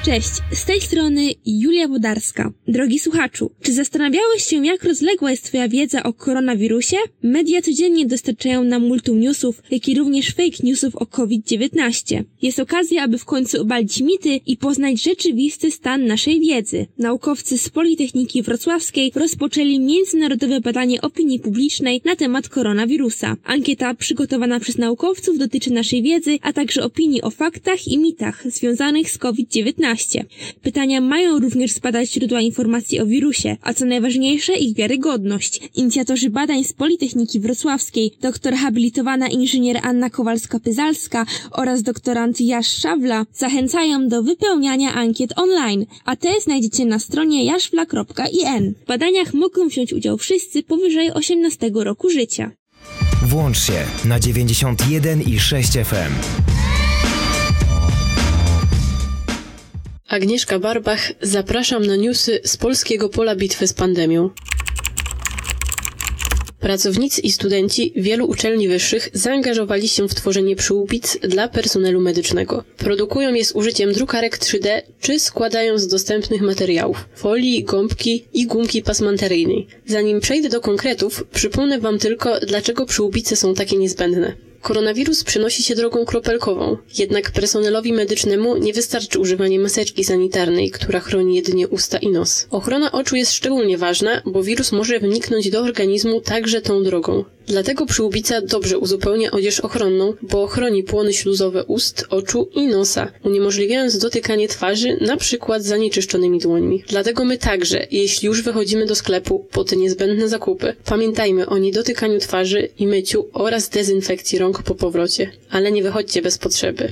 Cześć, 0.06 0.30
z 0.52 0.66
tej 0.66 0.82
strony 0.82 1.30
Julia 1.46 1.88
Wodarska. 1.88 2.52
Drogi 2.68 3.00
słuchaczu, 3.00 3.52
czy 3.62 3.74
zastanawiałeś 3.74 4.44
się, 4.44 4.66
jak 4.66 4.84
rozległa 4.84 5.32
jest 5.32 5.46
Twoja 5.46 5.68
wiedza 5.68 6.04
o 6.04 6.14
koronawirusie? 6.14 6.98
Media 7.24 7.62
codziennie 7.62 8.06
dostarczają 8.06 8.64
nam 8.64 8.88
multum 8.88 9.20
newsów, 9.20 9.64
jak 9.72 9.88
i 9.88 9.96
również 9.96 10.28
fake 10.28 10.58
newsów 10.64 10.96
o 10.96 11.06
COVID-19. 11.06 12.24
Jest 12.42 12.60
okazja, 12.60 13.04
aby 13.04 13.18
w 13.18 13.26
końcu 13.26 13.62
obalić 13.62 14.02
mity 14.02 14.40
i 14.46 14.58
poznać 14.58 15.04
rzeczywisty 15.04 15.72
stan 15.72 16.06
naszej 16.06 16.40
wiedzy. 16.40 16.88
Naukowcy 16.98 17.58
z 17.58 17.70
Politechniki 17.70 18.42
Wrocławskiej 18.42 19.12
rozpoczęli 19.16 19.80
międzynarodowe 19.80 20.62
badanie 20.62 21.02
opinii 21.02 21.40
publicznej 21.40 22.02
na 22.06 22.16
temat 22.16 22.50
koronawirusa. 22.50 23.38
Ankieta 23.44 23.94
przygotowana 23.94 24.60
przez 24.60 24.78
naukowców 24.78 25.38
dotyczy 25.38 25.74
naszej 25.74 26.04
wiedzy, 26.04 26.38
a 26.42 26.54
także 26.54 26.84
opinii 26.84 27.22
o 27.22 27.30
faktach 27.30 27.88
i 27.88 27.98
mitach 27.98 28.44
związanych 28.52 29.12
z 29.12 29.18
COVID-19. 29.18 29.91
Pytania 30.62 31.02
mają 31.02 31.40
również 31.40 31.72
spadać 31.72 32.12
źródła 32.12 32.42
informacji 32.42 33.00
o 33.00 33.06
wirusie, 33.06 33.58
a 33.62 33.74
co 33.74 33.86
najważniejsze 33.86 34.54
ich 34.54 34.76
wiarygodność. 34.76 35.70
Inicjatorzy 35.76 36.30
badań 36.30 36.64
z 36.64 36.74
Politechniki 36.74 37.40
Wrocławskiej, 37.40 38.12
doktor 38.22 38.54
habilitowana 38.54 39.28
inżynier 39.28 39.80
Anna 39.84 40.10
Kowalska-Pyzalska 40.10 41.26
oraz 41.52 41.84
doktorant 41.84 42.42
Jasz 42.42 42.78
Szawla 42.78 43.26
zachęcają 43.34 44.08
do 44.08 44.24
wypełniania 44.24 44.94
ankiet 44.94 45.34
online, 45.36 45.86
a 46.06 46.16
te 46.16 46.42
znajdziecie 46.42 46.86
na 46.86 47.00
stronie 47.00 47.46
jaszwla.in. 47.46 48.74
W 48.84 48.86
badaniach 48.86 49.34
mogą 49.34 49.68
wziąć 49.68 49.94
udział 49.94 50.18
wszyscy 50.18 50.64
powyżej 50.64 51.12
18 51.12 51.72
roku 51.74 52.10
życia. 52.10 52.52
Włącz 53.26 53.60
się 53.60 53.86
na 54.06 54.20
91 54.20 55.22
i 55.22 55.40
6 55.40 55.72
FM. 55.72 56.61
Agnieszka 60.12 60.60
Barbach, 60.60 61.12
zapraszam 61.22 61.86
na 61.86 61.96
newsy 61.96 62.40
z 62.44 62.58
polskiego 62.58 63.10
pola 63.10 63.36
bitwy 63.36 63.68
z 63.68 63.74
pandemią. 63.74 64.30
Pracownicy 66.60 67.22
i 67.22 67.32
studenci 67.32 67.94
wielu 67.96 68.26
uczelni 68.26 68.68
wyższych 68.68 69.10
zaangażowali 69.14 69.88
się 69.88 70.08
w 70.08 70.16
tworzenie 70.16 70.56
przyłbic 70.56 71.18
dla 71.18 71.48
personelu 71.48 72.02
medycznego. 72.02 72.64
Produkują 72.78 73.34
je 73.34 73.46
z 73.46 73.52
użyciem 73.52 73.94
drukarek 73.94 74.38
3D 74.38 74.82
czy 75.02 75.20
składają 75.20 75.78
z 75.78 75.88
dostępnych 75.88 76.42
materiałów 76.42 77.10
folii, 77.16 77.64
gąbki 77.64 78.26
i 78.34 78.46
gumki 78.46 78.82
pasmanteryjnej. 78.82 79.68
Zanim 79.86 80.20
przejdę 80.20 80.50
do 80.50 80.62
konkretów, 80.62 81.24
przypomnę 81.34 81.80
Wam 81.80 82.00
tylko, 82.00 82.40
dlaczego 82.40 82.86
przyłbice 82.86 83.36
są 83.36 83.54
takie 83.54 83.78
niezbędne. 83.78 84.51
Koronawirus 84.62 85.24
przenosi 85.24 85.64
się 85.64 85.76
drogą 85.76 86.06
kropelkową, 86.06 86.78
jednak 86.98 87.32
personelowi 87.32 87.94
medycznemu 87.94 88.58
nie 88.58 88.74
wystarczy 88.74 89.20
używanie 89.20 89.60
maseczki 89.60 90.04
sanitarnej, 90.04 90.72
która 90.72 91.00
chroni 91.00 91.36
jedynie 91.36 91.68
usta 91.68 91.98
i 91.98 92.08
nos. 92.08 92.48
Ochrona 92.52 92.92
oczu 92.92 93.16
jest 93.16 93.34
szczególnie 93.34 93.78
ważna, 93.78 94.22
bo 94.26 94.44
wirus 94.44 94.72
może 94.72 95.00
wniknąć 95.00 95.50
do 95.50 95.62
organizmu 95.62 96.22
także 96.22 96.62
tą 96.62 96.84
drogą. 96.84 97.24
Dlatego 97.48 97.86
przyłbica 97.86 98.42
dobrze 98.42 98.78
uzupełnia 98.78 99.32
odzież 99.32 99.60
ochronną, 99.60 100.14
bo 100.22 100.48
chroni 100.48 100.84
płony 100.84 101.14
śluzowe 101.14 101.64
ust, 101.64 102.06
oczu 102.10 102.50
i 102.56 102.68
nosa, 102.68 103.12
uniemożliwiając 103.24 103.98
dotykanie 103.98 104.48
twarzy, 104.48 104.98
na 105.02 105.18
przykład 105.18 105.64
zanieczyszczonymi 105.64 106.40
dłońmi. 106.40 106.84
Dlatego 106.88 107.26
my 107.26 107.38
także, 107.38 107.88
jeśli 107.92 108.26
już 108.26 108.42
wychodzimy 108.42 108.86
do 108.86 108.96
sklepu 108.96 109.48
po 109.52 109.64
te 109.64 109.76
niezbędne 109.76 110.30
zakupy, 110.30 110.76
pamiętajmy 110.86 111.50
o 111.50 111.58
niedotykaniu 111.58 112.20
twarzy 112.20 112.70
i 112.80 112.88
myciu 112.88 113.26
oraz 113.34 113.70
dezynfekcji 113.70 114.40
rąk 114.40 114.51
po 114.64 114.76
powrocie. 114.76 115.32
Ale 115.50 115.72
nie 115.72 115.84
wychodźcie 115.84 116.22
bez 116.22 116.38
potrzeby. 116.38 116.92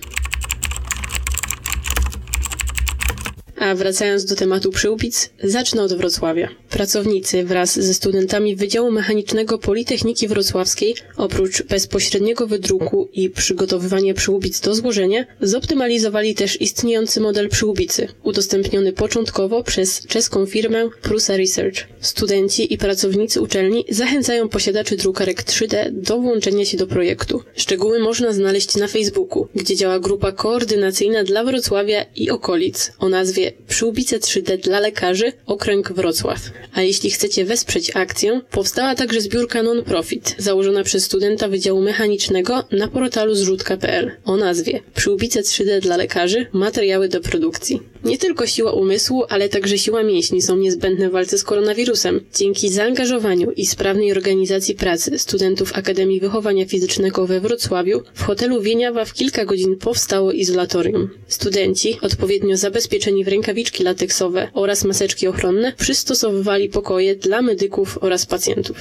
A 3.59 3.75
wracając 3.75 4.25
do 4.25 4.35
tematu 4.35 4.71
przyłbic, 4.71 5.29
zacznę 5.43 5.81
od 5.81 5.93
Wrocławia. 5.93 6.49
Pracownicy 6.69 7.43
wraz 7.43 7.79
ze 7.79 7.93
studentami 7.93 8.55
Wydziału 8.55 8.91
Mechanicznego 8.91 9.57
Politechniki 9.57 10.27
Wrocławskiej, 10.27 10.95
oprócz 11.17 11.63
bezpośredniego 11.63 12.47
wydruku 12.47 13.09
i 13.13 13.29
przygotowywania 13.29 14.13
przyłbic 14.13 14.59
do 14.59 14.75
złożenia, 14.75 15.25
zoptymalizowali 15.41 16.35
też 16.35 16.61
istniejący 16.61 17.21
model 17.21 17.49
przyłbicy, 17.49 18.07
udostępniony 18.23 18.93
początkowo 18.93 19.63
przez 19.63 20.07
czeską 20.07 20.45
firmę 20.45 20.89
Prusa 21.01 21.37
Research. 21.37 21.77
Studenci 21.99 22.73
i 22.73 22.77
pracownicy 22.77 23.41
uczelni 23.41 23.85
zachęcają 23.89 24.49
posiadaczy 24.49 24.97
drukarek 24.97 25.43
3D 25.43 25.91
do 25.91 26.19
włączenia 26.19 26.65
się 26.65 26.77
do 26.77 26.87
projektu. 26.87 27.41
Szczegóły 27.55 27.99
można 27.99 28.33
znaleźć 28.33 28.75
na 28.75 28.87
Facebooku, 28.87 29.47
gdzie 29.55 29.75
działa 29.75 29.99
grupa 29.99 30.31
koordynacyjna 30.31 31.23
dla 31.23 31.43
Wrocławia 31.43 32.05
i 32.15 32.29
okolic 32.29 32.91
o 32.99 33.09
nazwie 33.09 33.48
Przyłbice 33.67 34.19
3D 34.19 34.57
dla 34.57 34.79
lekarzy 34.79 35.33
Okręg 35.45 35.93
Wrocław. 35.93 36.39
A 36.73 36.81
jeśli 36.81 37.11
chcecie 37.11 37.45
wesprzeć 37.45 37.95
akcję, 37.95 38.41
powstała 38.51 38.95
także 38.95 39.21
zbiórka 39.21 39.63
non-profit, 39.63 40.35
założona 40.37 40.83
przez 40.83 41.03
studenta 41.03 41.47
Wydziału 41.47 41.81
Mechanicznego 41.81 42.63
na 42.71 42.87
portalu 42.87 43.35
zrzutka.pl 43.35 44.11
o 44.25 44.37
nazwie 44.37 44.79
Przyłbice 44.95 45.41
3D 45.41 45.79
dla 45.79 45.97
lekarzy 45.97 46.47
materiały 46.53 47.09
do 47.09 47.21
produkcji. 47.21 47.81
Nie 48.03 48.17
tylko 48.17 48.47
siła 48.47 48.71
umysłu, 48.71 49.23
ale 49.29 49.49
także 49.49 49.77
siła 49.77 50.03
mięśni 50.03 50.41
są 50.41 50.57
niezbędne 50.57 51.09
w 51.09 51.11
walce 51.11 51.37
z 51.37 51.43
koronawirusem. 51.43 52.21
Dzięki 52.35 52.69
zaangażowaniu 52.69 53.51
i 53.51 53.65
sprawnej 53.65 54.11
organizacji 54.11 54.75
pracy 54.75 55.19
studentów 55.19 55.71
Akademii 55.73 56.19
Wychowania 56.19 56.65
Fizycznego 56.65 57.27
we 57.27 57.39
Wrocławiu 57.39 58.01
w 58.13 58.23
hotelu 58.23 58.61
Wieniawa 58.61 59.05
w 59.05 59.13
kilka 59.13 59.45
godzin 59.45 59.77
powstało 59.77 60.31
izolatorium. 60.31 61.09
Studenci, 61.27 61.97
odpowiednio 62.01 62.57
zabezpieczeni 62.57 63.23
w 63.23 63.27
rękawiczki 63.27 63.83
lateksowe 63.83 64.47
oraz 64.53 64.85
maseczki 64.85 65.27
ochronne, 65.27 65.73
przystosowywali 65.77 66.69
pokoje 66.69 67.15
dla 67.15 67.41
medyków 67.41 67.97
oraz 68.01 68.25
pacjentów. 68.25 68.77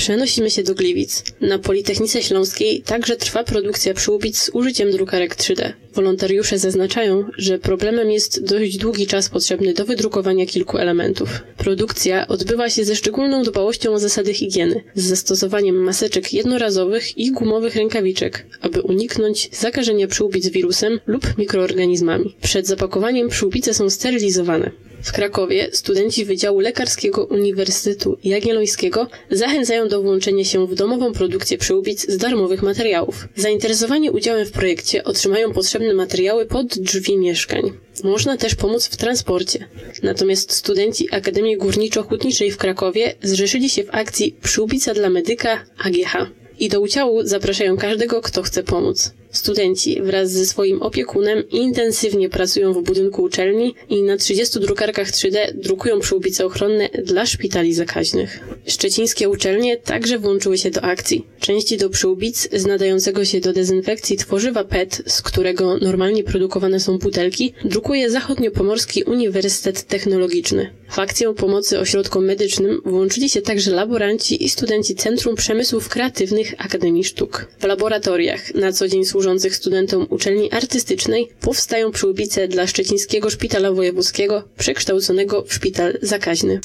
Przenosimy 0.00 0.50
się 0.50 0.62
do 0.62 0.74
Gliwic. 0.74 1.24
Na 1.40 1.58
Politechnice 1.58 2.22
Śląskiej 2.22 2.82
także 2.82 3.16
trwa 3.16 3.44
produkcja 3.44 3.94
przyłbic 3.94 4.38
z 4.38 4.50
użyciem 4.52 4.90
drukarek 4.90 5.36
3D. 5.36 5.72
Wolontariusze 5.94 6.58
zaznaczają, 6.58 7.24
że 7.38 7.58
problemem 7.58 8.10
jest 8.10 8.44
dość 8.44 8.76
długi 8.76 9.06
czas 9.06 9.28
potrzebny 9.28 9.74
do 9.74 9.84
wydrukowania 9.84 10.46
kilku 10.46 10.78
elementów. 10.78 11.28
Produkcja 11.56 12.28
odbywa 12.28 12.70
się 12.70 12.84
ze 12.84 12.96
szczególną 12.96 13.42
dbałością 13.42 13.92
o 13.92 13.98
zasady 13.98 14.34
higieny, 14.34 14.84
z 14.94 15.04
zastosowaniem 15.04 15.76
maseczek 15.76 16.32
jednorazowych 16.32 17.18
i 17.18 17.32
gumowych 17.32 17.76
rękawiczek, 17.76 18.46
aby 18.60 18.82
uniknąć 18.82 19.48
zakażenia 19.52 20.06
przyłbic 20.08 20.48
wirusem 20.48 21.00
lub 21.06 21.38
mikroorganizmami. 21.38 22.36
Przed 22.42 22.66
zapakowaniem 22.66 23.28
przyłbice 23.28 23.74
są 23.74 23.90
sterylizowane. 23.90 24.70
W 25.02 25.12
Krakowie 25.12 25.68
studenci 25.72 26.24
Wydziału 26.24 26.60
Lekarskiego 26.60 27.24
Uniwersytetu 27.24 28.18
Jagiellońskiego 28.24 29.06
zachęcają 29.30 29.88
do 29.88 30.02
włączenia 30.02 30.44
się 30.44 30.66
w 30.66 30.74
domową 30.74 31.12
produkcję 31.12 31.58
przyłbic 31.58 32.10
z 32.10 32.16
darmowych 32.16 32.62
materiałów. 32.62 33.28
Zainteresowani 33.36 34.10
udziałem 34.10 34.46
w 34.46 34.52
projekcie 34.52 35.04
otrzymają 35.04 35.52
potrzebne 35.52 35.94
materiały 35.94 36.46
pod 36.46 36.66
drzwi 36.66 37.18
mieszkań. 37.18 37.72
Można 38.04 38.36
też 38.36 38.54
pomóc 38.54 38.86
w 38.86 38.96
transporcie. 38.96 39.68
Natomiast 40.02 40.52
studenci 40.52 41.14
Akademii 41.14 41.58
Górniczo-Hutniczej 41.58 42.50
w 42.50 42.56
Krakowie 42.56 43.14
zrzeszyli 43.22 43.70
się 43.70 43.84
w 43.84 43.94
akcji 43.94 44.36
Przyłbica 44.42 44.94
dla 44.94 45.10
medyka 45.10 45.64
AGH 45.78 46.39
i 46.60 46.68
do 46.68 46.80
udziału 46.80 47.22
zapraszają 47.26 47.76
każdego, 47.76 48.20
kto 48.20 48.42
chce 48.42 48.62
pomóc. 48.62 49.12
Studenci 49.30 50.02
wraz 50.02 50.30
ze 50.30 50.46
swoim 50.46 50.82
opiekunem 50.82 51.48
intensywnie 51.48 52.28
pracują 52.28 52.72
w 52.72 52.82
budynku 52.82 53.22
uczelni 53.22 53.74
i 53.88 54.02
na 54.02 54.16
30 54.16 54.60
drukarkach 54.60 55.10
3D 55.10 55.36
drukują 55.54 56.00
przyłbice 56.00 56.46
ochronne 56.46 56.88
dla 57.04 57.26
szpitali 57.26 57.74
zakaźnych. 57.74 58.40
Szczecińskie 58.70 59.28
uczelnie 59.28 59.76
także 59.76 60.18
włączyły 60.18 60.58
się 60.58 60.70
do 60.70 60.84
akcji. 60.84 61.26
Części 61.40 61.76
do 61.76 61.90
przyłbic 61.90 62.48
z 62.52 62.66
nadającego 62.66 63.24
się 63.24 63.40
do 63.40 63.52
dezynfekcji 63.52 64.16
tworzywa 64.16 64.64
PET, 64.64 65.02
z 65.06 65.22
którego 65.22 65.76
normalnie 65.76 66.24
produkowane 66.24 66.80
są 66.80 66.98
butelki, 66.98 67.54
drukuje 67.64 68.10
Zachodniopomorski 68.10 69.04
Uniwersytet 69.04 69.82
Technologiczny. 69.82 70.70
W 70.90 70.98
akcję 70.98 71.34
pomocy 71.34 71.78
ośrodkom 71.78 72.24
medycznym 72.24 72.80
włączyli 72.84 73.28
się 73.28 73.42
także 73.42 73.70
laboranci 73.70 74.44
i 74.44 74.48
studenci 74.48 74.94
Centrum 74.94 75.36
Przemysłów 75.36 75.88
Kreatywnych 75.88 76.54
Akademii 76.58 77.04
Sztuk. 77.04 77.46
W 77.58 77.64
laboratoriach 77.64 78.54
na 78.54 78.72
co 78.72 78.88
dzień 78.88 79.04
służących 79.04 79.56
studentom 79.56 80.06
uczelni 80.10 80.52
artystycznej 80.52 81.28
powstają 81.40 81.90
przyłbice 81.90 82.48
dla 82.48 82.66
Szczecińskiego 82.66 83.30
Szpitala 83.30 83.72
Wojewódzkiego 83.72 84.42
przekształconego 84.58 85.44
w 85.44 85.54
szpital 85.54 85.98
zakaźny. 86.02 86.60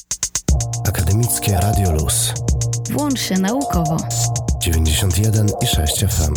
Akademickie 0.88 1.58
Radio 1.62 1.92
Luz. 1.92 2.34
Włącz 2.92 3.20
się 3.20 3.38
naukowo. 3.38 3.98
91 4.60 5.50
i 5.62 5.68
6 5.68 6.06
FM. 6.06 6.34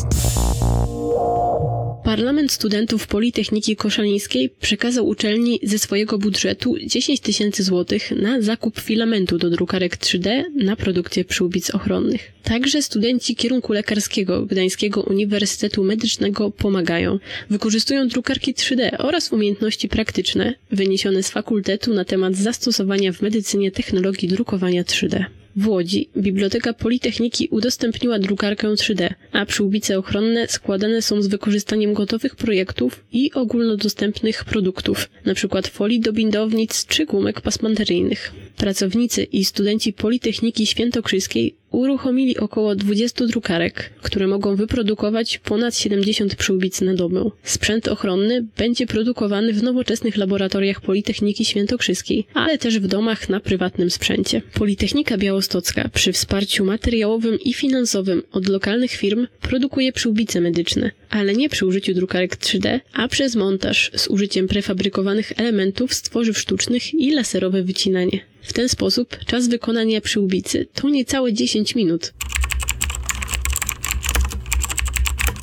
Parlament 2.09 2.53
Studentów 2.53 3.07
Politechniki 3.07 3.77
Koszalińskiej 3.77 4.51
przekazał 4.51 5.09
uczelni 5.09 5.61
ze 5.63 5.79
swojego 5.79 6.19
budżetu 6.19 6.75
10 6.87 7.21
tysięcy 7.21 7.63
złotych 7.63 8.11
na 8.11 8.41
zakup 8.41 8.81
filamentu 8.81 9.39
do 9.39 9.51
drukarek 9.51 9.97
3D 9.97 10.43
na 10.55 10.77
produkcję 10.77 11.25
przyłbic 11.25 11.71
ochronnych. 11.71 12.33
Także 12.43 12.83
studenci 12.83 13.37
kierunku 13.37 13.73
lekarskiego 13.73 14.47
Gdańskiego 14.47 15.03
Uniwersytetu 15.03 15.85
Medycznego 15.85 16.51
pomagają. 16.51 17.19
Wykorzystują 17.51 18.09
drukarki 18.09 18.55
3D 18.55 18.91
oraz 18.99 19.33
umiejętności 19.33 19.89
praktyczne 19.89 20.55
wyniesione 20.71 21.23
z 21.23 21.31
fakultetu 21.31 21.95
na 21.95 22.05
temat 22.05 22.37
zastosowania 22.37 23.13
w 23.13 23.23
medycynie 23.23 23.71
technologii 23.71 24.29
drukowania 24.29 24.83
3D. 24.83 25.25
W 25.59 25.69
Łodzi 25.69 26.09
Biblioteka 26.17 26.73
Politechniki 26.73 27.49
udostępniła 27.51 28.19
drukarkę 28.19 28.69
3D, 28.69 29.09
a 29.33 29.47
przyłbice 29.47 29.99
ochronne 29.99 30.49
składane 30.49 31.03
są 31.03 31.23
z 31.23 31.27
wykorzystaniem 31.27 31.95
gotowych 31.95 32.37
projektów 32.37 33.05
i 33.13 33.33
ogólnodostępnych 33.33 34.45
produktów, 34.45 35.11
np. 35.25 35.63
folii 35.63 36.01
do 36.01 36.13
bindownic 36.13 36.87
czy 36.87 37.07
gumek 37.07 37.41
pasmanteryjnych. 37.41 38.33
Pracownicy 38.57 39.25
i 39.25 39.45
studenci 39.45 39.93
Politechniki 39.93 40.67
Świętokrzyskiej 40.67 41.55
uruchomili 41.71 42.39
około 42.39 42.75
20 42.75 43.27
drukarek, 43.27 43.91
które 44.03 44.27
mogą 44.27 44.57
wyprodukować 44.57 45.39
ponad 45.39 45.77
70 45.77 46.35
przyłbic 46.35 46.81
na 46.81 46.95
dobę. 46.95 47.31
Sprzęt 47.43 47.89
ochronny 47.89 48.47
będzie 48.57 48.87
produkowany 48.87 49.53
w 49.53 49.63
nowoczesnych 49.63 50.17
laboratoriach 50.17 50.81
Politechniki 50.81 51.45
Świętokrzyskiej, 51.45 52.27
ale 52.35 52.59
też 52.59 52.79
w 52.79 52.87
domach 52.87 53.29
na 53.29 53.41
prywatnym 53.41 53.91
sprzęcie. 53.91 54.43
Politechnika 54.55 55.19
Białostocka 55.19 55.89
przy 55.89 56.13
wsparciu 56.13 56.65
materiałowym 56.65 57.39
i 57.45 57.55
finansowym 57.55 58.23
od 58.33 58.49
lokalnych 58.49 58.91
firm 58.91 59.27
produkuje 59.41 59.93
przyłbice 59.93 60.41
medyczne, 60.41 60.91
ale 61.11 61.35
nie 61.35 61.49
przy 61.49 61.67
użyciu 61.67 61.95
drukarek 61.95 62.37
3D, 62.37 62.81
a 62.93 63.09
przez 63.09 63.37
montaż 63.37 63.91
z 63.97 64.09
użyciem 64.09 64.49
prefabrykowanych 64.49 65.33
elementów 65.37 65.95
z 65.95 66.03
tworzyw 66.03 66.39
sztucznych 66.39 66.95
i 66.95 67.11
laserowe 67.11 67.63
wycinanie. 67.63 68.21
W 68.43 68.53
ten 68.53 68.69
sposób 68.69 69.19
czas 69.27 69.49
wykonania 69.49 70.01
przyłbicy 70.01 70.67
to 70.75 70.89
niecałe 70.89 71.33
10 71.33 71.75
minut. 71.75 72.13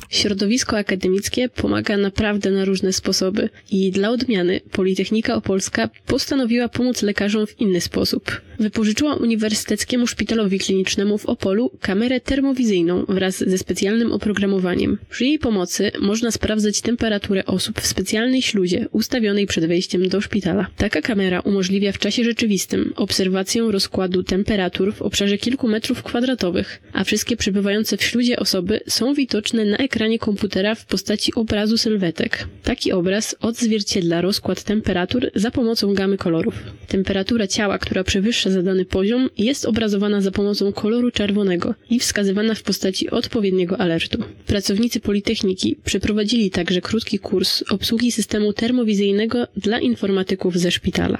Środowisko 0.08 0.78
akademickie 0.78 1.48
pomaga 1.48 1.96
naprawdę 1.96 2.50
na 2.50 2.64
różne 2.64 2.92
sposoby 2.92 3.48
i 3.70 3.90
dla 3.90 4.10
odmiany 4.10 4.60
Politechnika 4.72 5.34
Opolska 5.34 5.90
postanowiła 6.06 6.68
pomóc 6.68 7.02
lekarzom 7.02 7.46
w 7.46 7.60
inny 7.60 7.80
sposób. 7.80 8.40
Wypożyczyła 8.58 9.14
Uniwersyteckiemu 9.14 10.06
Szpitalowi 10.06 10.58
Klinicznemu 10.58 11.18
w 11.18 11.26
Opolu 11.26 11.70
kamerę 11.80 12.20
termowizyjną 12.20 13.04
wraz 13.08 13.38
ze 13.38 13.58
specjalnym 13.58 14.12
oprogramowaniem. 14.12 14.98
Przy 15.10 15.24
jej 15.24 15.38
pomocy 15.38 15.92
można 16.00 16.30
sprawdzać 16.30 16.80
temperaturę 16.80 17.44
osób 17.44 17.80
w 17.80 17.86
specjalnej 17.86 18.42
śluzie 18.42 18.88
ustawionej 18.92 19.46
przed 19.46 19.66
wejściem 19.66 20.08
do 20.08 20.20
szpitala. 20.20 20.66
Taka 20.76 21.02
kamera 21.02 21.40
umożliwia 21.40 21.92
w 21.92 21.98
czasie 21.98 22.24
rzeczywistym 22.24 22.92
obserwację 22.96 23.68
rozkładu 23.70 24.22
temperatur 24.22 24.94
w 24.94 25.02
obszarze 25.02 25.38
kilku 25.38 25.68
metrów 25.68 26.02
kwadratowych, 26.02 26.82
a 26.92 27.04
wszystkie 27.04 27.36
przebywające 27.36 27.96
w 27.96 28.02
śluzie 28.02 28.36
osoby 28.36 28.80
są 28.88 29.14
widoczne 29.14 29.64
na 29.64 29.76
ekranie 29.76 30.18
komputera 30.18 30.74
w 30.74 30.86
postaci 30.86 31.34
obrazu 31.34 31.78
sylwetek. 31.78 32.48
Taki 32.62 32.92
obraz 32.92 33.36
odzwierciedla 33.40 34.20
rozkład 34.20 34.62
temperatur 34.62 35.30
za 35.34 35.50
pomocą 35.50 35.94
gamy 35.94 36.16
kolorów. 36.16 36.54
Temperatura 36.88 37.46
ciała, 37.46 37.78
która 37.78 38.04
przewyższa 38.04 38.45
zadany 38.50 38.84
poziom, 38.84 39.30
jest 39.38 39.64
obrazowana 39.64 40.20
za 40.20 40.30
pomocą 40.30 40.72
koloru 40.72 41.10
czerwonego 41.10 41.74
i 41.90 42.00
wskazywana 42.00 42.54
w 42.54 42.62
postaci 42.62 43.10
odpowiedniego 43.10 43.78
alertu. 43.80 44.22
Pracownicy 44.46 45.00
Politechniki 45.00 45.76
przeprowadzili 45.84 46.50
także 46.50 46.80
krótki 46.80 47.18
kurs 47.18 47.62
obsługi 47.70 48.12
systemu 48.12 48.52
termowizyjnego 48.52 49.46
dla 49.56 49.80
informatyków 49.80 50.58
ze 50.58 50.70
szpitala. 50.70 51.18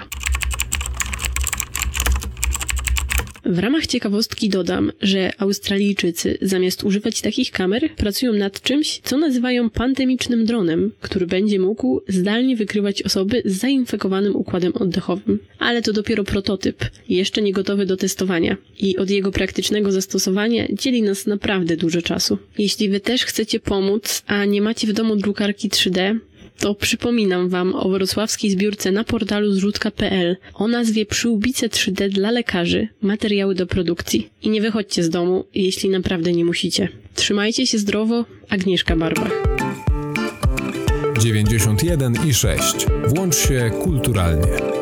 W 3.49 3.59
ramach 3.59 3.87
ciekawostki 3.87 4.49
dodam, 4.49 4.91
że 5.01 5.31
Australijczycy 5.37 6.37
zamiast 6.41 6.83
używać 6.83 7.21
takich 7.21 7.51
kamer 7.51 7.89
pracują 7.95 8.33
nad 8.33 8.61
czymś, 8.61 8.99
co 9.03 9.17
nazywają 9.17 9.69
pandemicznym 9.69 10.45
dronem, 10.45 10.91
który 11.01 11.27
będzie 11.27 11.59
mógł 11.59 12.01
zdalnie 12.07 12.55
wykrywać 12.55 13.01
osoby 13.01 13.41
z 13.45 13.53
zainfekowanym 13.57 14.35
układem 14.35 14.73
oddechowym. 14.75 15.39
Ale 15.59 15.81
to 15.81 15.93
dopiero 15.93 16.23
prototyp, 16.23 16.85
jeszcze 17.09 17.41
nie 17.41 17.53
gotowy 17.53 17.85
do 17.85 17.97
testowania 17.97 18.57
i 18.79 18.97
od 18.97 19.09
jego 19.09 19.31
praktycznego 19.31 19.91
zastosowania 19.91 20.67
dzieli 20.73 21.01
nas 21.01 21.27
naprawdę 21.27 21.77
dużo 21.77 22.01
czasu. 22.01 22.37
Jeśli 22.57 22.89
wy 22.89 22.99
też 22.99 23.25
chcecie 23.25 23.59
pomóc, 23.59 24.23
a 24.25 24.45
nie 24.45 24.61
macie 24.61 24.87
w 24.87 24.93
domu 24.93 25.15
drukarki 25.15 25.69
3D, 25.69 26.19
to 26.59 26.75
przypominam 26.75 27.49
Wam 27.49 27.75
o 27.75 27.89
wrocławskiej 27.89 28.51
zbiórce 28.51 28.91
na 28.91 29.03
portalu 29.03 29.51
zrzutka.pl 29.51 30.37
o 30.53 30.67
nazwie 30.67 31.05
Przyłbice 31.05 31.67
3D 31.67 32.09
dla 32.09 32.31
lekarzy, 32.31 32.87
materiały 33.01 33.55
do 33.55 33.67
produkcji. 33.67 34.29
I 34.43 34.49
nie 34.49 34.61
wychodźcie 34.61 35.03
z 35.03 35.09
domu, 35.09 35.45
jeśli 35.55 35.89
naprawdę 35.89 36.31
nie 36.31 36.45
musicie. 36.45 36.89
Trzymajcie 37.15 37.67
się 37.67 37.77
zdrowo, 37.77 38.25
Agnieszka 38.49 38.95
Barbach. 38.95 39.43
91 41.19 42.13
i 42.27 42.33
6. 42.33 42.63
Włącz 43.07 43.35
się 43.35 43.71
kulturalnie. 43.83 44.76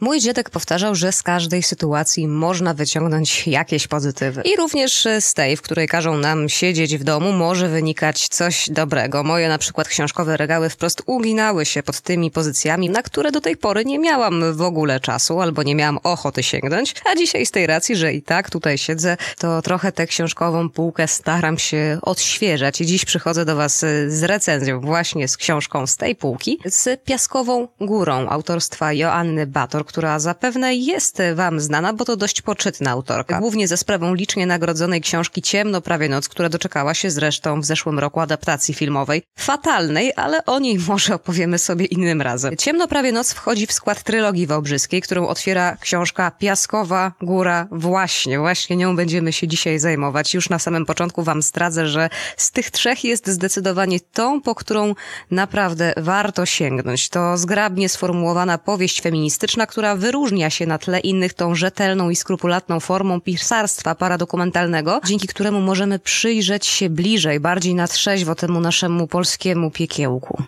Mój 0.00 0.20
dziadek 0.20 0.50
powtarzał, 0.50 0.94
że 0.94 1.12
z 1.12 1.22
każdej 1.22 1.62
sytuacji 1.62 2.28
można 2.28 2.74
wyciągnąć 2.74 3.46
jakieś 3.46 3.86
pozytywy. 3.86 4.42
I 4.42 4.56
również 4.56 5.08
z 5.20 5.34
tej, 5.34 5.56
w 5.56 5.62
której 5.62 5.88
każą 5.88 6.16
nam 6.16 6.48
siedzieć 6.48 6.96
w 6.96 7.04
domu, 7.04 7.32
może 7.32 7.68
wynikać 7.68 8.28
coś 8.28 8.70
dobrego. 8.70 9.24
Moje 9.24 9.48
na 9.48 9.58
przykład 9.58 9.88
książkowe 9.88 10.36
regały 10.36 10.70
wprost 10.70 11.02
uginały 11.06 11.66
się 11.66 11.82
pod 11.82 12.00
tymi 12.00 12.30
pozycjami, 12.30 12.90
na 12.90 13.02
które 13.02 13.32
do 13.32 13.40
tej 13.40 13.56
pory 13.56 13.84
nie 13.84 13.98
miałam 13.98 14.54
w 14.54 14.62
ogóle 14.62 15.00
czasu 15.00 15.40
albo 15.40 15.62
nie 15.62 15.74
miałam 15.74 15.98
ochoty 16.02 16.42
sięgnąć. 16.42 16.94
A 17.04 17.16
dzisiaj 17.16 17.46
z 17.46 17.50
tej 17.50 17.66
racji, 17.66 17.96
że 17.96 18.12
i 18.12 18.22
tak 18.22 18.50
tutaj 18.50 18.78
siedzę, 18.78 19.16
to 19.38 19.62
trochę 19.62 19.92
tę 19.92 20.06
książkową 20.06 20.70
półkę 20.70 21.08
staram 21.08 21.58
się 21.58 21.98
odświeżać. 22.02 22.80
I 22.80 22.86
dziś 22.86 23.04
przychodzę 23.04 23.44
do 23.44 23.56
Was 23.56 23.78
z 24.08 24.22
recenzją 24.22 24.80
właśnie 24.80 25.28
z 25.28 25.36
książką 25.36 25.86
z 25.86 25.96
tej 25.96 26.16
półki, 26.16 26.58
z 26.64 27.02
Piaskową 27.04 27.68
Górą 27.80 28.28
autorstwa 28.28 28.92
Joanny 28.92 29.46
Bator, 29.46 29.87
która 29.88 30.18
zapewne 30.18 30.74
jest 30.74 31.18
Wam 31.34 31.60
znana, 31.60 31.92
bo 31.92 32.04
to 32.04 32.16
dość 32.16 32.42
poczytna 32.42 32.90
autorka. 32.90 33.40
Głównie 33.40 33.68
ze 33.68 33.76
sprawą 33.76 34.14
licznie 34.14 34.46
nagrodzonej 34.46 35.00
książki 35.00 35.42
Ciemno 35.42 35.80
prawie 35.80 36.08
noc, 36.08 36.28
która 36.28 36.48
doczekała 36.48 36.94
się 36.94 37.10
zresztą 37.10 37.60
w 37.60 37.64
zeszłym 37.64 37.98
roku 37.98 38.20
adaptacji 38.20 38.74
filmowej. 38.74 39.22
Fatalnej, 39.38 40.12
ale 40.16 40.44
o 40.46 40.58
niej 40.58 40.78
może 40.88 41.14
opowiemy 41.14 41.58
sobie 41.58 41.84
innym 41.84 42.22
razem. 42.22 42.56
Ciemno 42.56 42.88
prawie 42.88 43.12
noc 43.12 43.32
wchodzi 43.32 43.66
w 43.66 43.72
skład 43.72 44.02
trylogii 44.02 44.46
wałbrzyskiej, 44.46 45.02
którą 45.02 45.28
otwiera 45.28 45.76
książka 45.76 46.30
Piaskowa 46.30 47.12
Góra. 47.22 47.66
Właśnie, 47.70 48.38
właśnie 48.38 48.76
nią 48.76 48.96
będziemy 48.96 49.32
się 49.32 49.48
dzisiaj 49.48 49.78
zajmować. 49.78 50.34
Już 50.34 50.50
na 50.50 50.58
samym 50.58 50.86
początku 50.86 51.22
Wam 51.22 51.42
zdradzę, 51.42 51.88
że 51.88 52.10
z 52.36 52.50
tych 52.50 52.70
trzech 52.70 53.04
jest 53.04 53.28
zdecydowanie 53.28 54.00
tą, 54.00 54.42
po 54.42 54.54
którą 54.54 54.94
naprawdę 55.30 55.92
warto 55.96 56.46
sięgnąć. 56.46 57.08
To 57.08 57.38
zgrabnie 57.38 57.88
sformułowana 57.88 58.58
powieść 58.58 59.00
feministyczna, 59.00 59.66
która 59.78 59.96
wyróżnia 59.96 60.50
się 60.50 60.66
na 60.66 60.78
tle 60.78 61.00
innych 61.00 61.34
tą 61.34 61.54
rzetelną 61.54 62.10
i 62.10 62.16
skrupulatną 62.16 62.80
formą 62.80 63.20
pisarstwa 63.20 63.94
paradokumentalnego, 63.94 65.00
dzięki 65.06 65.28
któremu 65.28 65.60
możemy 65.60 65.98
przyjrzeć 65.98 66.66
się 66.66 66.90
bliżej, 66.90 67.40
bardziej 67.40 67.74
na 67.74 67.88
trzeźwo 67.88 68.34
temu 68.34 68.60
naszemu 68.60 69.06
polskiemu 69.06 69.70
piekiełku. 69.70 70.42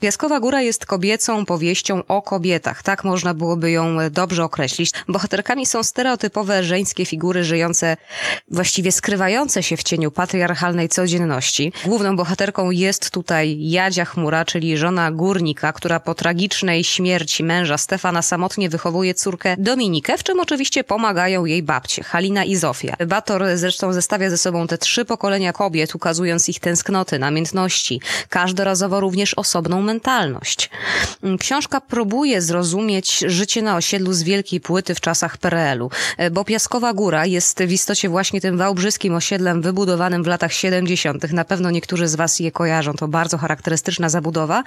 Piaskowa 0.00 0.40
Góra 0.40 0.62
jest 0.62 0.86
kobiecą 0.86 1.46
powieścią 1.46 2.02
o 2.08 2.22
kobietach. 2.22 2.82
Tak 2.82 3.04
można 3.04 3.34
byłoby 3.34 3.70
ją 3.70 3.96
dobrze 4.10 4.44
określić. 4.44 4.92
Bohaterkami 5.08 5.66
są 5.66 5.82
stereotypowe 5.82 6.64
żeńskie 6.64 7.06
figury 7.06 7.44
żyjące, 7.44 7.96
właściwie 8.50 8.92
skrywające 8.92 9.62
się 9.62 9.76
w 9.76 9.82
cieniu 9.82 10.10
patriarchalnej 10.10 10.88
codzienności. 10.88 11.72
Główną 11.84 12.16
bohaterką 12.16 12.70
jest 12.70 13.10
tutaj 13.10 13.56
Jadzia 13.60 14.04
Chmura, 14.04 14.44
czyli 14.44 14.76
żona 14.76 15.10
górnika, 15.10 15.72
która 15.72 16.00
po 16.00 16.14
tragicznej 16.14 16.84
śmierci 16.84 17.44
męża 17.44 17.78
Stefana 17.78 18.22
samotnie 18.22 18.68
wychowuje 18.68 19.14
córkę 19.14 19.56
Dominikę, 19.58 20.18
w 20.18 20.22
czym 20.22 20.40
oczywiście 20.40 20.84
pomagają 20.84 21.44
jej 21.44 21.62
babcie, 21.62 22.02
Halina 22.02 22.44
i 22.44 22.56
Zofia. 22.56 22.96
Bator 23.06 23.44
zresztą 23.54 23.92
zestawia 23.92 24.30
ze 24.30 24.38
sobą 24.38 24.66
te 24.66 24.78
trzy 24.78 25.04
pokolenia 25.04 25.52
kobiet, 25.52 25.94
ukazując 25.94 26.48
ich 26.48 26.60
tęsknoty, 26.60 27.18
namiętności. 27.18 28.00
Każdorazowo 28.28 29.00
również 29.00 29.34
o 29.34 29.44
osobną 29.48 29.82
mentalność. 29.82 30.70
Książka 31.40 31.80
próbuje 31.80 32.42
zrozumieć 32.42 33.18
życie 33.26 33.62
na 33.62 33.76
osiedlu 33.76 34.12
z 34.12 34.22
wielkiej 34.22 34.60
płyty 34.60 34.94
w 34.94 35.00
czasach 35.00 35.36
PRL-u, 35.36 35.90
bo 36.30 36.44
Piaskowa 36.44 36.92
Góra 36.92 37.26
jest 37.26 37.62
w 37.62 37.72
istocie 37.72 38.08
właśnie 38.08 38.40
tym 38.40 38.58
wałbrzyskim 38.58 39.14
osiedlem 39.14 39.62
wybudowanym 39.62 40.24
w 40.24 40.26
latach 40.26 40.52
70. 40.52 41.32
Na 41.32 41.44
pewno 41.44 41.70
niektórzy 41.70 42.08
z 42.08 42.14
Was 42.14 42.40
je 42.40 42.52
kojarzą, 42.52 42.92
to 42.94 43.08
bardzo 43.08 43.38
charakterystyczna 43.38 44.08
zabudowa. 44.08 44.62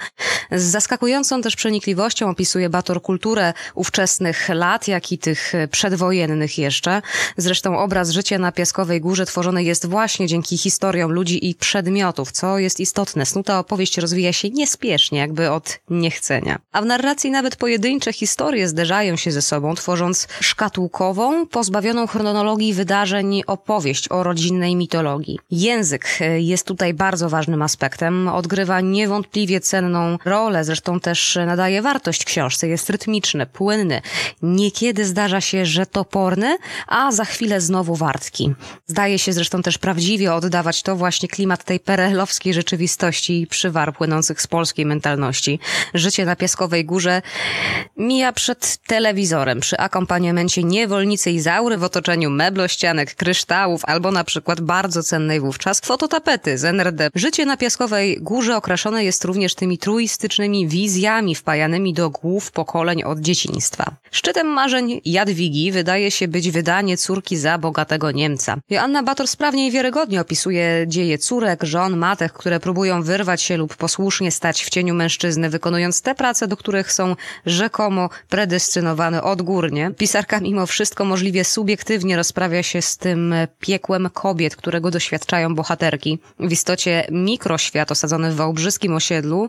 Z 0.52 0.62
zaskakującą 0.62 1.42
też 1.42 1.56
przenikliwością 1.56 2.30
opisuje 2.30 2.70
Bator 2.70 3.02
kulturę 3.02 3.52
ówczesnych 3.74 4.48
lat, 4.48 4.88
jak 4.88 5.12
i 5.12 5.18
tych 5.18 5.52
przedwojennych 5.70 6.58
jeszcze. 6.58 7.02
Zresztą 7.36 7.78
obraz 7.78 8.10
życia 8.10 8.38
na 8.38 8.52
Piaskowej 8.52 9.00
Górze 9.00 9.26
tworzony 9.26 9.64
jest 9.64 9.86
właśnie 9.86 10.26
dzięki 10.26 10.58
historiom 10.58 11.12
ludzi 11.12 11.50
i 11.50 11.54
przedmiotów, 11.54 12.32
co 12.32 12.58
jest 12.58 12.80
istotne. 12.80 13.26
Snuta 13.26 13.58
opowieść 13.58 13.98
rozwija 13.98 14.32
się 14.32 14.50
nie 14.50 14.66
niespiesznie, 14.72 15.18
jakby 15.18 15.50
od 15.50 15.78
niechcenia. 15.90 16.58
A 16.72 16.82
w 16.82 16.86
narracji 16.86 17.30
nawet 17.30 17.56
pojedyncze 17.56 18.12
historie 18.12 18.68
zderzają 18.68 19.16
się 19.16 19.32
ze 19.32 19.42
sobą, 19.42 19.74
tworząc 19.74 20.28
szkatułkową, 20.40 21.46
pozbawioną 21.46 22.06
chronologii 22.06 22.74
wydarzeń 22.74 23.42
opowieść 23.46 24.08
o 24.10 24.22
rodzinnej 24.22 24.76
mitologii. 24.76 25.38
Język 25.50 26.06
e, 26.20 26.40
jest 26.40 26.66
tutaj 26.66 26.94
bardzo 26.94 27.28
ważnym 27.28 27.62
aspektem, 27.62 28.28
odgrywa 28.28 28.80
niewątpliwie 28.80 29.60
cenną 29.60 30.18
rolę, 30.24 30.64
zresztą 30.64 31.00
też 31.00 31.38
nadaje 31.46 31.82
wartość 31.82 32.24
książce, 32.24 32.68
jest 32.68 32.90
rytmiczny, 32.90 33.46
płynny. 33.46 34.02
Niekiedy 34.42 35.04
zdarza 35.04 35.40
się, 35.40 35.66
że 35.66 35.86
toporny, 35.86 36.56
a 36.86 37.12
za 37.12 37.24
chwilę 37.24 37.60
znowu 37.60 37.96
wartki. 37.96 38.54
Zdaje 38.86 39.18
się 39.18 39.32
zresztą 39.32 39.62
też 39.62 39.78
prawdziwie 39.78 40.34
oddawać 40.34 40.82
to 40.82 40.96
właśnie 40.96 41.28
klimat 41.28 41.64
tej 41.64 41.80
perelowskiej 41.80 42.54
rzeczywistości 42.54 43.40
i 43.40 43.46
przywar 43.46 43.94
płynących 43.94 44.42
z 44.42 44.46
Polski 44.46 44.61
polskiej 44.62 44.86
mentalności. 44.86 45.58
Życie 45.94 46.24
na 46.24 46.36
Piaskowej 46.36 46.84
Górze 46.84 47.22
mija 47.96 48.32
przed 48.32 48.76
telewizorem, 48.86 49.60
przy 49.60 49.78
akompaniamencie 49.78 50.64
niewolnicy 50.64 51.30
Izaury 51.30 51.76
w 51.76 51.84
otoczeniu 51.84 52.30
meblościanek, 52.30 53.14
kryształów 53.14 53.82
albo 53.84 54.10
na 54.10 54.24
przykład 54.24 54.60
bardzo 54.60 55.02
cennej 55.02 55.40
wówczas 55.40 55.80
fototapety 55.84 56.58
z 56.58 56.64
NRD. 56.64 57.10
Życie 57.14 57.46
na 57.46 57.56
Piaskowej 57.56 58.18
Górze 58.20 58.56
okraszone 58.56 59.04
jest 59.04 59.24
również 59.24 59.54
tymi 59.54 59.78
truistycznymi 59.78 60.68
wizjami 60.68 61.34
wpajanymi 61.34 61.94
do 61.94 62.10
głów 62.10 62.52
pokoleń 62.52 63.02
od 63.02 63.20
dzieciństwa. 63.20 63.84
Szczytem 64.10 64.46
marzeń 64.46 65.00
Jadwigi 65.04 65.72
wydaje 65.72 66.10
się 66.10 66.28
być 66.28 66.50
wydanie 66.50 66.96
córki 66.96 67.36
za 67.36 67.58
bogatego 67.58 68.10
Niemca. 68.10 68.56
Joanna 68.70 69.02
Bator 69.02 69.28
sprawnie 69.28 69.66
i 69.66 69.70
wiarygodnie 69.70 70.20
opisuje 70.20 70.84
dzieje 70.86 71.18
córek, 71.18 71.62
żon, 71.64 71.96
matek, 71.96 72.32
które 72.32 72.60
próbują 72.60 73.02
wyrwać 73.02 73.42
się 73.42 73.56
lub 73.56 73.76
posłusznie 73.76 74.30
stać 74.30 74.51
w 74.60 74.70
cieniu 74.70 74.94
mężczyzny, 74.94 75.50
wykonując 75.50 76.02
te 76.02 76.14
prace, 76.14 76.48
do 76.48 76.56
których 76.56 76.92
są 76.92 77.16
rzekomo 77.46 78.10
predestynowane 78.28 79.22
odgórnie. 79.22 79.90
Pisarka 79.98 80.40
mimo 80.40 80.66
wszystko 80.66 81.04
możliwie 81.04 81.44
subiektywnie 81.44 82.16
rozprawia 82.16 82.62
się 82.62 82.82
z 82.82 82.96
tym 82.96 83.34
piekłem 83.60 84.10
kobiet, 84.10 84.56
którego 84.56 84.90
doświadczają 84.90 85.54
bohaterki. 85.54 86.18
W 86.38 86.52
istocie 86.52 87.06
mikroświat 87.10 87.92
osadzony 87.92 88.32
w 88.32 88.36
wałbrzyskim 88.36 88.94
osiedlu 88.94 89.48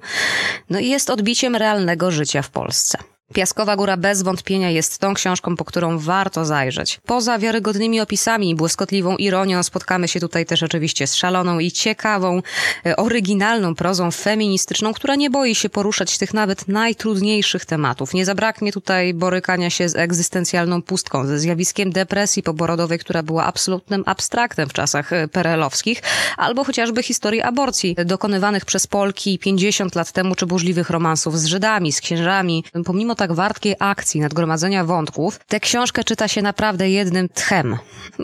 no 0.70 0.80
i 0.80 0.89
jest 0.89 1.10
odbiciem 1.10 1.56
realnego 1.56 2.12
życia 2.12 2.42
w 2.42 2.50
Polsce. 2.50 3.12
Piaskowa 3.34 3.76
Góra 3.76 3.98
bez 3.98 4.22
wątpienia 4.22 4.69
jest 4.69 4.98
tą 4.98 5.13
książką, 5.13 5.56
po 5.56 5.65
którą 5.65 6.00
warto 6.00 6.46
zajrzeć. 6.46 7.00
Poza 7.06 7.39
wiarygodnymi 7.39 8.02
opisami 8.02 8.50
i 8.50 8.56
błyskotliwą 8.56 9.15
ironią 9.15 9.63
spotkamy 9.63 10.08
się 10.08 10.19
tutaj 10.19 10.46
też 10.46 10.63
oczywiście 10.63 11.08
z 11.08 11.15
szaloną 11.15 11.60
i 11.60 11.72
ciekawą, 11.72 12.41
e, 12.86 12.96
oryginalną 12.96 13.76
prozą 13.76 14.12
feministyczną, 14.12 14.93
która 14.93 15.15
nie 15.15 15.30
boi 15.30 15.56
się 15.56 15.69
poruszać 15.69 16.17
tych 16.17 16.34
nawet 16.34 16.67
najtrudniejszych 16.67 17.65
tematów. 17.65 18.13
Nie 18.13 18.26
zabraknie 18.26 18.72
tutaj 18.72 19.13
borykania 19.13 19.69
się 19.69 19.89
z 19.89 19.96
egzystencjalną 19.96 20.82
pustką, 20.82 21.26
ze 21.26 21.39
zjawiskiem 21.39 21.91
depresji 21.91 22.43
poborodowej, 22.43 23.00
która 23.00 23.24
była 23.24 23.46
absolutnym 23.46 24.04
abstraktem 24.06 24.69
w 24.69 24.74
czasach 24.74 25.13
e, 25.13 25.28
perelowskich, 25.28 26.02
albo 26.38 26.63
chociażby 26.63 27.04
historii 27.04 27.41
aborcji 27.41 27.96
dokonywanych 28.06 28.65
przez 28.65 28.88
Polki 28.88 29.39
50 29.39 29.96
lat 29.96 30.12
temu, 30.12 30.36
czy 30.36 30.46
burzliwych 30.46 30.89
romansów 30.89 31.39
z 31.39 31.46
Żydami, 31.46 31.91
z 31.91 32.02
księżami. 32.02 32.63
Pomimo 32.86 33.15
tak 33.24 33.34
wartkiej 33.34 33.76
akcji, 33.80 34.22
nadgromadzenia 34.22 34.86
wątków, 34.86 35.40
tę 35.48 35.60
książkę 35.60 36.04
czyta 36.04 36.28
się 36.28 36.42
naprawdę 36.42 36.90
jednym 36.90 37.30
tchem. 37.30 37.78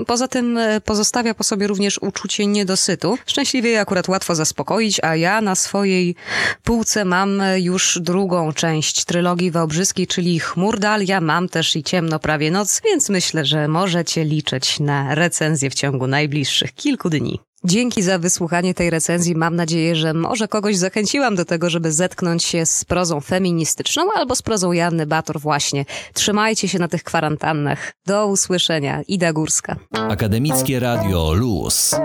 Poza 0.08 0.28
tym 0.28 0.58
e, 0.58 0.82
pozostawia 0.82 1.34
po 1.34 1.44
sobie 1.44 1.68
również 1.68 1.98
uczucie 2.02 2.48
niedosytu. 2.48 3.18
Szczęśliwie 3.26 3.70
je 3.70 3.82
akurat 3.82 4.08
łatwo 4.08 4.36
zaspokoić, 4.36 5.00
a 5.04 5.16
ja 5.16 5.42
na 5.42 5.56
swojej 5.56 6.16
półce 6.64 7.06
mam 7.06 7.42
już 7.58 8.00
drugą 8.02 8.54
część 8.54 9.06
trylogii 9.06 9.52
Wałbrzyskiej, 9.52 10.08
czyli 10.08 10.40
Chmurdalia, 10.40 11.22
mam 11.22 11.50
też 11.50 11.76
i 11.76 11.84
Ciemno 11.84 12.20
prawie 12.20 12.52
noc, 12.52 12.82
więc 12.86 13.10
myślę, 13.10 13.46
że 13.46 13.68
możecie 13.68 14.26
liczyć 14.26 14.80
na 14.80 15.16
recenzję 15.16 15.70
w 15.70 15.74
ciągu 15.74 16.08
najbliższych 16.08 16.74
kilku 16.74 17.10
dni. 17.10 17.49
Dzięki 17.64 18.02
za 18.02 18.20
wysłuchanie 18.20 18.74
tej 18.74 18.90
recenzji. 18.90 19.36
Mam 19.36 19.56
nadzieję, 19.56 19.96
że 19.96 20.14
może 20.14 20.48
kogoś 20.48 20.78
zachęciłam 20.78 21.36
do 21.36 21.46
tego, 21.46 21.70
żeby 21.70 21.92
zetknąć 21.92 22.44
się 22.44 22.66
z 22.66 22.86
prozą 22.86 23.22
feministyczną 23.22 24.04
albo 24.16 24.36
z 24.36 24.42
prozą 24.42 24.72
Janny 24.72 25.06
Bator 25.06 25.40
właśnie. 25.40 25.86
Trzymajcie 26.14 26.68
się 26.68 26.80
na 26.80 26.88
tych 26.88 27.04
kwarantannach. 27.04 27.92
Do 28.06 28.28
usłyszenia. 28.28 29.02
Ida 29.08 29.34
Górska. 29.34 29.76
Akademickie 29.92 30.80
Radio 30.80 31.34
LUS. 31.34 31.96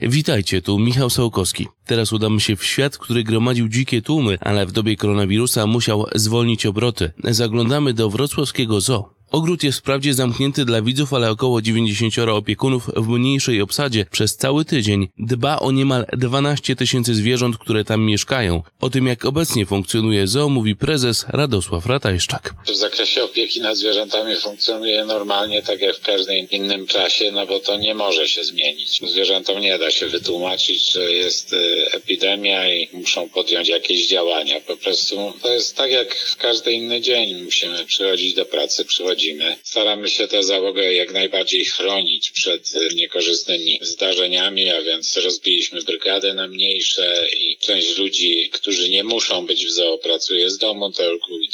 Witajcie, 0.00 0.62
tu 0.62 0.78
Michał 0.78 1.10
Sałkowski. 1.10 1.68
Teraz 1.86 2.12
udamy 2.12 2.40
się 2.40 2.56
w 2.56 2.64
świat, 2.64 2.98
który 2.98 3.24
gromadził 3.24 3.68
dzikie 3.68 4.02
tłumy, 4.02 4.38
ale 4.40 4.66
w 4.66 4.72
dobie 4.72 4.96
koronawirusa 4.96 5.66
musiał 5.66 6.06
zwolnić 6.14 6.66
obroty. 6.66 7.12
Zaglądamy 7.24 7.94
do 7.94 8.10
wrocławskiego 8.10 8.80
zoo. 8.80 9.04
Ogród 9.32 9.62
jest 9.62 9.78
wprawdzie 9.78 10.14
zamknięty 10.14 10.64
dla 10.64 10.82
widzów, 10.82 11.14
ale 11.14 11.30
około 11.30 11.62
90 11.62 12.18
opiekunów 12.18 12.90
w 12.96 13.08
mniejszej 13.08 13.62
obsadzie 13.62 14.06
przez 14.10 14.36
cały 14.36 14.64
tydzień 14.64 15.08
dba 15.18 15.58
o 15.58 15.70
niemal 15.70 16.06
12 16.12 16.76
tysięcy 16.76 17.14
zwierząt, 17.14 17.58
które 17.58 17.84
tam 17.84 18.02
mieszkają. 18.02 18.62
O 18.80 18.90
tym, 18.90 19.06
jak 19.06 19.24
obecnie 19.24 19.66
funkcjonuje 19.66 20.26
zoo, 20.26 20.48
mówi 20.48 20.76
prezes 20.76 21.26
Radosław 21.28 21.86
Ratajszczak. 21.86 22.54
W 22.66 22.76
zakresie 22.76 23.24
opieki 23.24 23.60
nad 23.60 23.76
zwierzętami 23.76 24.36
funkcjonuje 24.36 25.04
normalnie, 25.04 25.62
tak 25.62 25.80
jak 25.80 25.96
w 25.96 26.06
każdym 26.06 26.50
innym 26.50 26.86
czasie, 26.86 27.30
no 27.30 27.46
bo 27.46 27.60
to 27.60 27.76
nie 27.76 27.94
może 27.94 28.28
się 28.28 28.44
zmienić. 28.44 29.00
Zwierzętom 29.12 29.60
nie 29.60 29.78
da 29.78 29.90
się 29.90 30.06
wytłumaczyć, 30.06 30.92
że 30.92 31.12
jest 31.12 31.52
y, 31.52 31.86
epidemia 31.92 32.74
i 32.74 32.88
muszą 32.92 33.28
podjąć 33.28 33.68
jakieś 33.68 34.08
działania. 34.08 34.60
Po 34.60 34.76
prostu 34.76 35.32
to 35.42 35.54
jest 35.54 35.76
tak 35.76 35.90
jak 35.90 36.14
w 36.14 36.36
każdy 36.36 36.72
inny 36.72 37.00
dzień. 37.00 37.42
Musimy 37.44 37.84
przychodzić 37.84 38.34
do 38.34 38.44
pracy, 38.44 38.84
przychodzić 38.84 39.21
Staramy 39.64 40.08
się 40.08 40.28
tę 40.28 40.42
załogę 40.42 40.94
jak 40.94 41.12
najbardziej 41.12 41.64
chronić 41.64 42.30
przed 42.30 42.72
niekorzystnymi 42.94 43.78
zdarzeniami, 43.82 44.70
a 44.70 44.82
więc 44.82 45.16
rozbiliśmy 45.16 45.82
brygadę 45.82 46.34
na 46.34 46.48
mniejsze 46.48 47.26
i 47.36 47.56
część 47.56 47.98
ludzi, 47.98 48.50
którzy 48.52 48.90
nie 48.90 49.04
muszą 49.04 49.46
być 49.46 49.66
w 49.66 49.70
zoo, 49.70 49.98
pracuje 49.98 50.50
z 50.50 50.58
domu, 50.58 50.92
to 50.92 51.02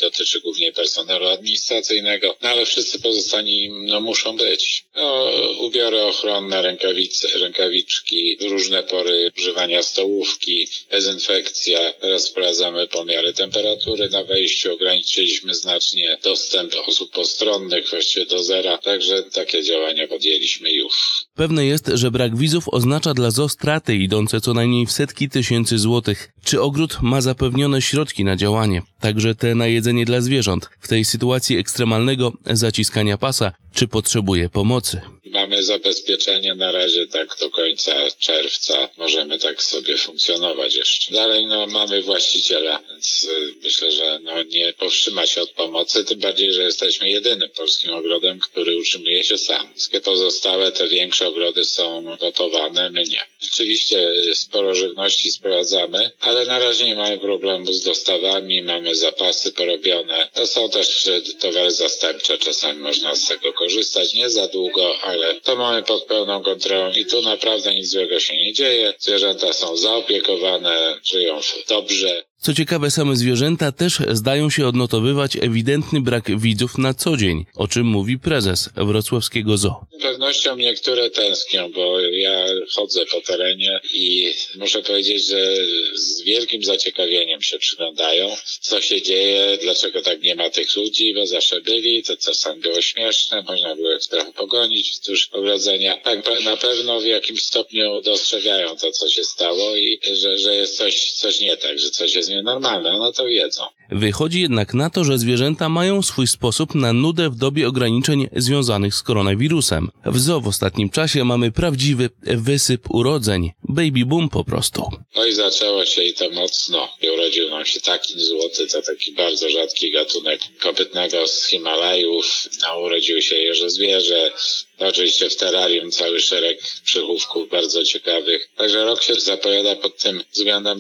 dotyczy 0.01 0.41
głównie 0.41 0.73
personelu 0.73 1.29
administracyjnego, 1.29 2.37
no 2.43 2.49
ale 2.49 2.67
wszyscy 2.67 3.01
pozostani 3.01 3.69
no, 3.71 4.01
muszą 4.01 4.37
być. 4.37 4.85
No, 4.97 5.31
ubiory 5.61 6.03
ochronne, 6.03 6.63
rękawice, 6.63 7.39
rękawiczki, 7.39 8.37
różne 8.41 8.83
pory 8.83 9.33
używania 9.39 9.83
stołówki, 9.83 10.69
dezynfekcja. 10.91 11.93
Teraz 11.93 12.29
wprowadzamy 12.29 12.87
pomiary 12.87 13.33
temperatury 13.33 14.09
na 14.09 14.25
wejściu, 14.25 14.73
ograniczyliśmy 14.73 15.55
znacznie 15.55 16.19
dostęp 16.23 16.75
osób 16.87 17.11
postronnych 17.13 17.91
właściwie 17.91 18.27
do 18.27 18.43
zera, 18.43 18.79
także 18.79 19.23
takie 19.23 19.63
działania 19.63 20.09
podjęliśmy 20.09 20.73
już. 20.73 20.95
Pewne 21.39 21.65
jest, 21.65 21.91
że 21.95 22.11
brak 22.11 22.37
wizów 22.37 22.69
oznacza 22.69 23.15
dla 23.15 23.31
ZO 23.31 23.49
straty 23.49 23.97
idące 23.97 24.41
co 24.41 24.55
najmniej 24.55 24.87
w 24.87 24.93
setki 24.93 25.29
tysięcy 25.29 25.79
złotych. 25.79 26.33
Czy 26.43 26.63
ogród 26.63 26.99
ma 27.03 27.21
zapewnione 27.21 27.83
środki 27.83 28.25
na 28.25 28.37
działanie? 28.37 28.83
Także 29.01 29.35
te 29.35 29.55
na 29.55 29.67
jedzenie 29.67 30.05
dla 30.05 30.21
zwierząt. 30.21 30.71
W 30.81 30.89
tej 30.89 31.05
sytuacji 31.05 31.57
ekstremalnego 31.57 32.33
zaciskania 32.47 33.19
pasa, 33.19 33.53
czy 33.73 33.89
potrzebuje 33.89 34.49
pomocy? 34.49 35.01
Mamy 35.31 35.63
zabezpieczenie 35.63 36.55
na 36.55 36.73
razie 36.73 37.07
tak 37.07 37.37
do 37.41 37.51
końca 37.51 37.93
czerwca. 38.19 38.89
Możemy 38.97 39.39
tak 39.39 39.63
sobie 39.63 39.97
funkcjonować 39.97 40.75
jeszcze. 40.75 41.15
Dalej 41.15 41.47
no, 41.47 41.67
mamy 41.67 42.03
właściciela, 42.03 42.83
więc 42.91 43.25
y, 43.25 43.55
myślę, 43.63 43.93
że 43.93 44.19
no, 44.23 44.43
nie 44.43 44.73
powstrzyma 44.73 45.27
się 45.27 45.43
od 45.43 45.51
pomocy, 45.51 46.05
tym 46.05 46.21
bardziej, 46.21 46.53
że 46.53 46.63
jesteśmy 46.63 47.11
jedynym 47.11 47.51
polskim 47.51 47.95
ogrodem, 47.95 48.39
który 48.41 48.79
utrzymuje 48.79 49.25
się 49.25 49.39
sam. 49.39 49.69
Wszystkie 49.75 50.01
pozostałe, 50.01 50.73
te 50.73 50.89
większe 50.89 51.29
ogrody 51.29 51.65
są 51.65 52.17
gotowane, 52.21 52.91
my 52.91 53.05
nie. 53.05 53.23
Rzeczywiście 53.41 54.13
sporo 54.35 54.75
żywności 54.75 55.31
sprowadzamy, 55.31 56.11
ale 56.21 56.47
na 56.47 56.59
razie 56.59 56.85
nie 56.85 56.95
mamy 56.95 57.19
problemu 57.19 57.73
z 57.73 57.85
dostawami, 57.85 58.63
mamy 58.63 58.95
zapasy 58.95 59.53
porobione. 59.53 60.29
To 60.35 60.47
są 60.47 60.71
też 60.71 61.09
towary 61.41 61.71
zastępcze, 61.71 62.39
czasami 62.39 62.79
można 62.79 63.15
z 63.15 63.29
tego 63.29 63.53
korzystać, 63.53 64.15
nie 64.15 64.31
za 64.31 64.49
długo, 64.49 65.01
ale 65.03 65.18
to 65.43 65.57
mamy 65.57 65.83
pod 65.83 66.05
pełną 66.05 66.43
kontrolą 66.43 66.91
i 66.91 67.07
tu 67.07 67.23
naprawdę 67.23 67.75
nic 67.75 67.91
złego 67.91 68.21
się 68.21 68.37
nie 68.37 68.53
dzieje. 68.53 68.95
Zwierzęta 68.99 69.53
są 69.53 69.77
zaopiekowane, 69.77 71.01
żyją 71.05 71.41
dobrze. 71.69 72.25
Co 72.41 72.55
ciekawe, 72.55 72.91
same 72.91 73.17
zwierzęta 73.17 73.73
też 73.73 73.99
zdają 74.13 74.51
się 74.51 74.67
odnotowywać 74.67 75.37
ewidentny 75.37 76.01
brak 76.01 76.41
widzów 76.41 76.79
na 76.79 76.95
co 76.95 77.17
dzień, 77.17 77.45
o 77.55 77.69
czym 77.69 77.87
mówi 77.87 78.19
prezes 78.19 78.69
wrocławskiego 78.77 79.57
zoo. 79.57 79.87
Z 79.99 80.03
pewnością 80.03 80.57
niektóre 80.57 81.11
tęsknią, 81.11 81.73
bo 81.73 82.01
ja 82.01 82.47
chodzę 82.71 83.07
po 83.07 83.21
terenie 83.21 83.81
i 83.93 84.35
muszę 84.57 84.83
powiedzieć, 84.83 85.27
że 85.27 85.57
z 85.95 86.23
wielkim 86.23 86.65
zaciekawieniem 86.65 87.43
się 87.43 87.59
przyglądają, 87.59 88.37
co 88.61 88.81
się 88.81 89.03
dzieje, 89.03 89.59
dlaczego 89.63 90.03
tak 90.03 90.23
nie 90.23 90.35
ma 90.35 90.51
tych 90.51 90.77
ludzi, 90.77 91.15
bo 91.15 91.27
zawsze 91.27 91.61
byli, 91.61 92.03
to 92.03 92.17
czasami 92.17 92.61
było 92.61 92.81
śmieszne, 92.81 93.43
można 93.43 93.77
było 93.77 93.93
ich 93.93 94.07
trochę 94.07 94.33
pogonić 94.33 94.91
wzdłuż 94.93 95.29
ogrodzenia. 95.33 95.97
Tak, 95.97 96.45
na 96.45 96.57
pewno 96.57 97.01
w 97.01 97.05
jakimś 97.05 97.43
stopniu 97.43 98.01
dostrzegają 98.03 98.77
to, 98.77 98.93
co 98.93 99.09
się 99.09 99.25
stało 99.25 99.77
i 99.77 100.01
że, 100.13 100.39
że 100.39 100.55
jest 100.55 100.77
coś, 100.77 101.13
coś 101.13 101.41
nie 101.41 101.57
tak, 101.57 101.79
że 101.79 101.91
coś 101.91 102.15
jest 102.15 102.28
nienormalne, 102.29 102.99
no 102.99 103.13
to 103.13 103.27
wiedzą. 103.27 103.63
Wychodzi 103.91 104.41
jednak 104.41 104.75
na 104.75 104.91
to, 104.91 105.05
że 105.05 105.19
zwierzęta 105.19 105.69
mają 105.69 106.03
swój 106.03 106.27
sposób 106.27 106.75
na 106.75 106.93
nudę 106.93 107.31
w 107.31 107.37
dobie 107.37 107.69
ograniczeń 107.69 108.29
związanych 108.37 108.95
z 108.95 109.03
koronawirusem. 109.03 109.89
W 110.07 110.19
zoo 110.19 110.41
w 110.41 110.49
ostatnim 110.49 110.91
czasie 110.91 111.25
mamy 111.25 111.53
prawdziwy 111.53 112.11
wysyp 112.23 112.91
urodzeń. 112.91 113.51
Baby 113.69 114.07
boom 114.07 114.29
po 114.29 114.45
prostu. 114.45 114.83
No 115.17 115.27
i 115.27 115.33
zaczęło 115.33 115.85
się 115.85 116.03
i 116.03 116.15
to 116.15 116.31
mocno. 116.31 116.89
I 117.03 117.11
urodził 117.11 117.51
nam 117.51 117.65
się 117.65 117.81
taki 117.81 118.21
złoty, 118.21 118.67
to 118.67 118.83
taki 118.83 119.13
bardzo 119.13 119.51
rzadki 119.51 119.93
gatunek 119.93 120.41
kopytnego 120.61 121.27
z 121.27 121.47
Himalajów. 121.47 122.49
No, 122.63 122.81
urodził 122.81 123.23
się 123.23 123.37
jeżozwierzę, 123.37 124.31
Oczywiście 124.79 125.31
w 125.31 125.37
terrarium 125.37 125.91
cały 125.91 126.21
szereg 126.21 126.59
przychówków 126.85 127.51
bardzo 127.51 127.85
ciekawych. 127.85 128.49
Także 128.57 128.85
rok 128.85 129.03
się 129.03 129.15
zapowiada 129.15 129.77
pod 129.77 129.99
tym 129.99 130.23
względem 130.33 130.79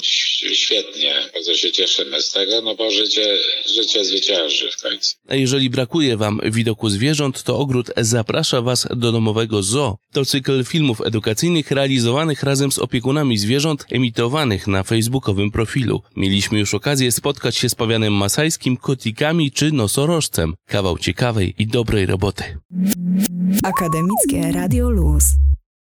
świetnie. 0.52 1.14
Bardzo 1.34 1.54
się 1.54 1.72
cieszymy 1.72 2.22
z 2.22 2.30
tego, 2.30 2.62
no 2.62 2.74
bo 2.74 2.90
życie, 2.90 3.38
życie 3.66 4.04
zwycięży 4.04 4.70
w 4.70 4.82
końcu. 4.82 5.14
A 5.28 5.34
jeżeli 5.34 5.70
brakuje 5.70 6.16
Wam 6.16 6.40
widoku 6.44 6.88
zwierząt, 6.88 7.42
to 7.42 7.58
Ogród 7.58 7.90
zaprasza 7.96 8.62
Was 8.62 8.88
do 8.96 9.12
domowego 9.12 9.62
zoo. 9.62 9.96
To 10.12 10.24
cykl 10.24 10.64
filmów 10.64 11.00
edukacyjnych 11.00 11.70
realizowanych 11.70 12.42
razem 12.42 12.72
z 12.72 12.78
opiekunami 12.78 13.38
zwierząt 13.38 13.84
emitowanych 13.90 14.66
na 14.66 14.82
facebookowym 14.82 15.50
profilu. 15.50 16.02
Mieliśmy 16.16 16.58
już 16.58 16.74
okazję 16.74 17.12
spotkać 17.12 17.56
się 17.56 17.68
z 17.68 17.74
pawianem 17.74 18.12
masajskim, 18.12 18.76
kotikami 18.76 19.52
czy 19.52 19.72
nosorożcem. 19.72 20.54
Kawał 20.66 20.98
ciekawej 20.98 21.54
i 21.58 21.66
dobrej 21.66 22.06
roboty. 22.06 22.44
Akademickie 23.88 24.52
Radio 24.52 24.90
Luz. 24.90 25.38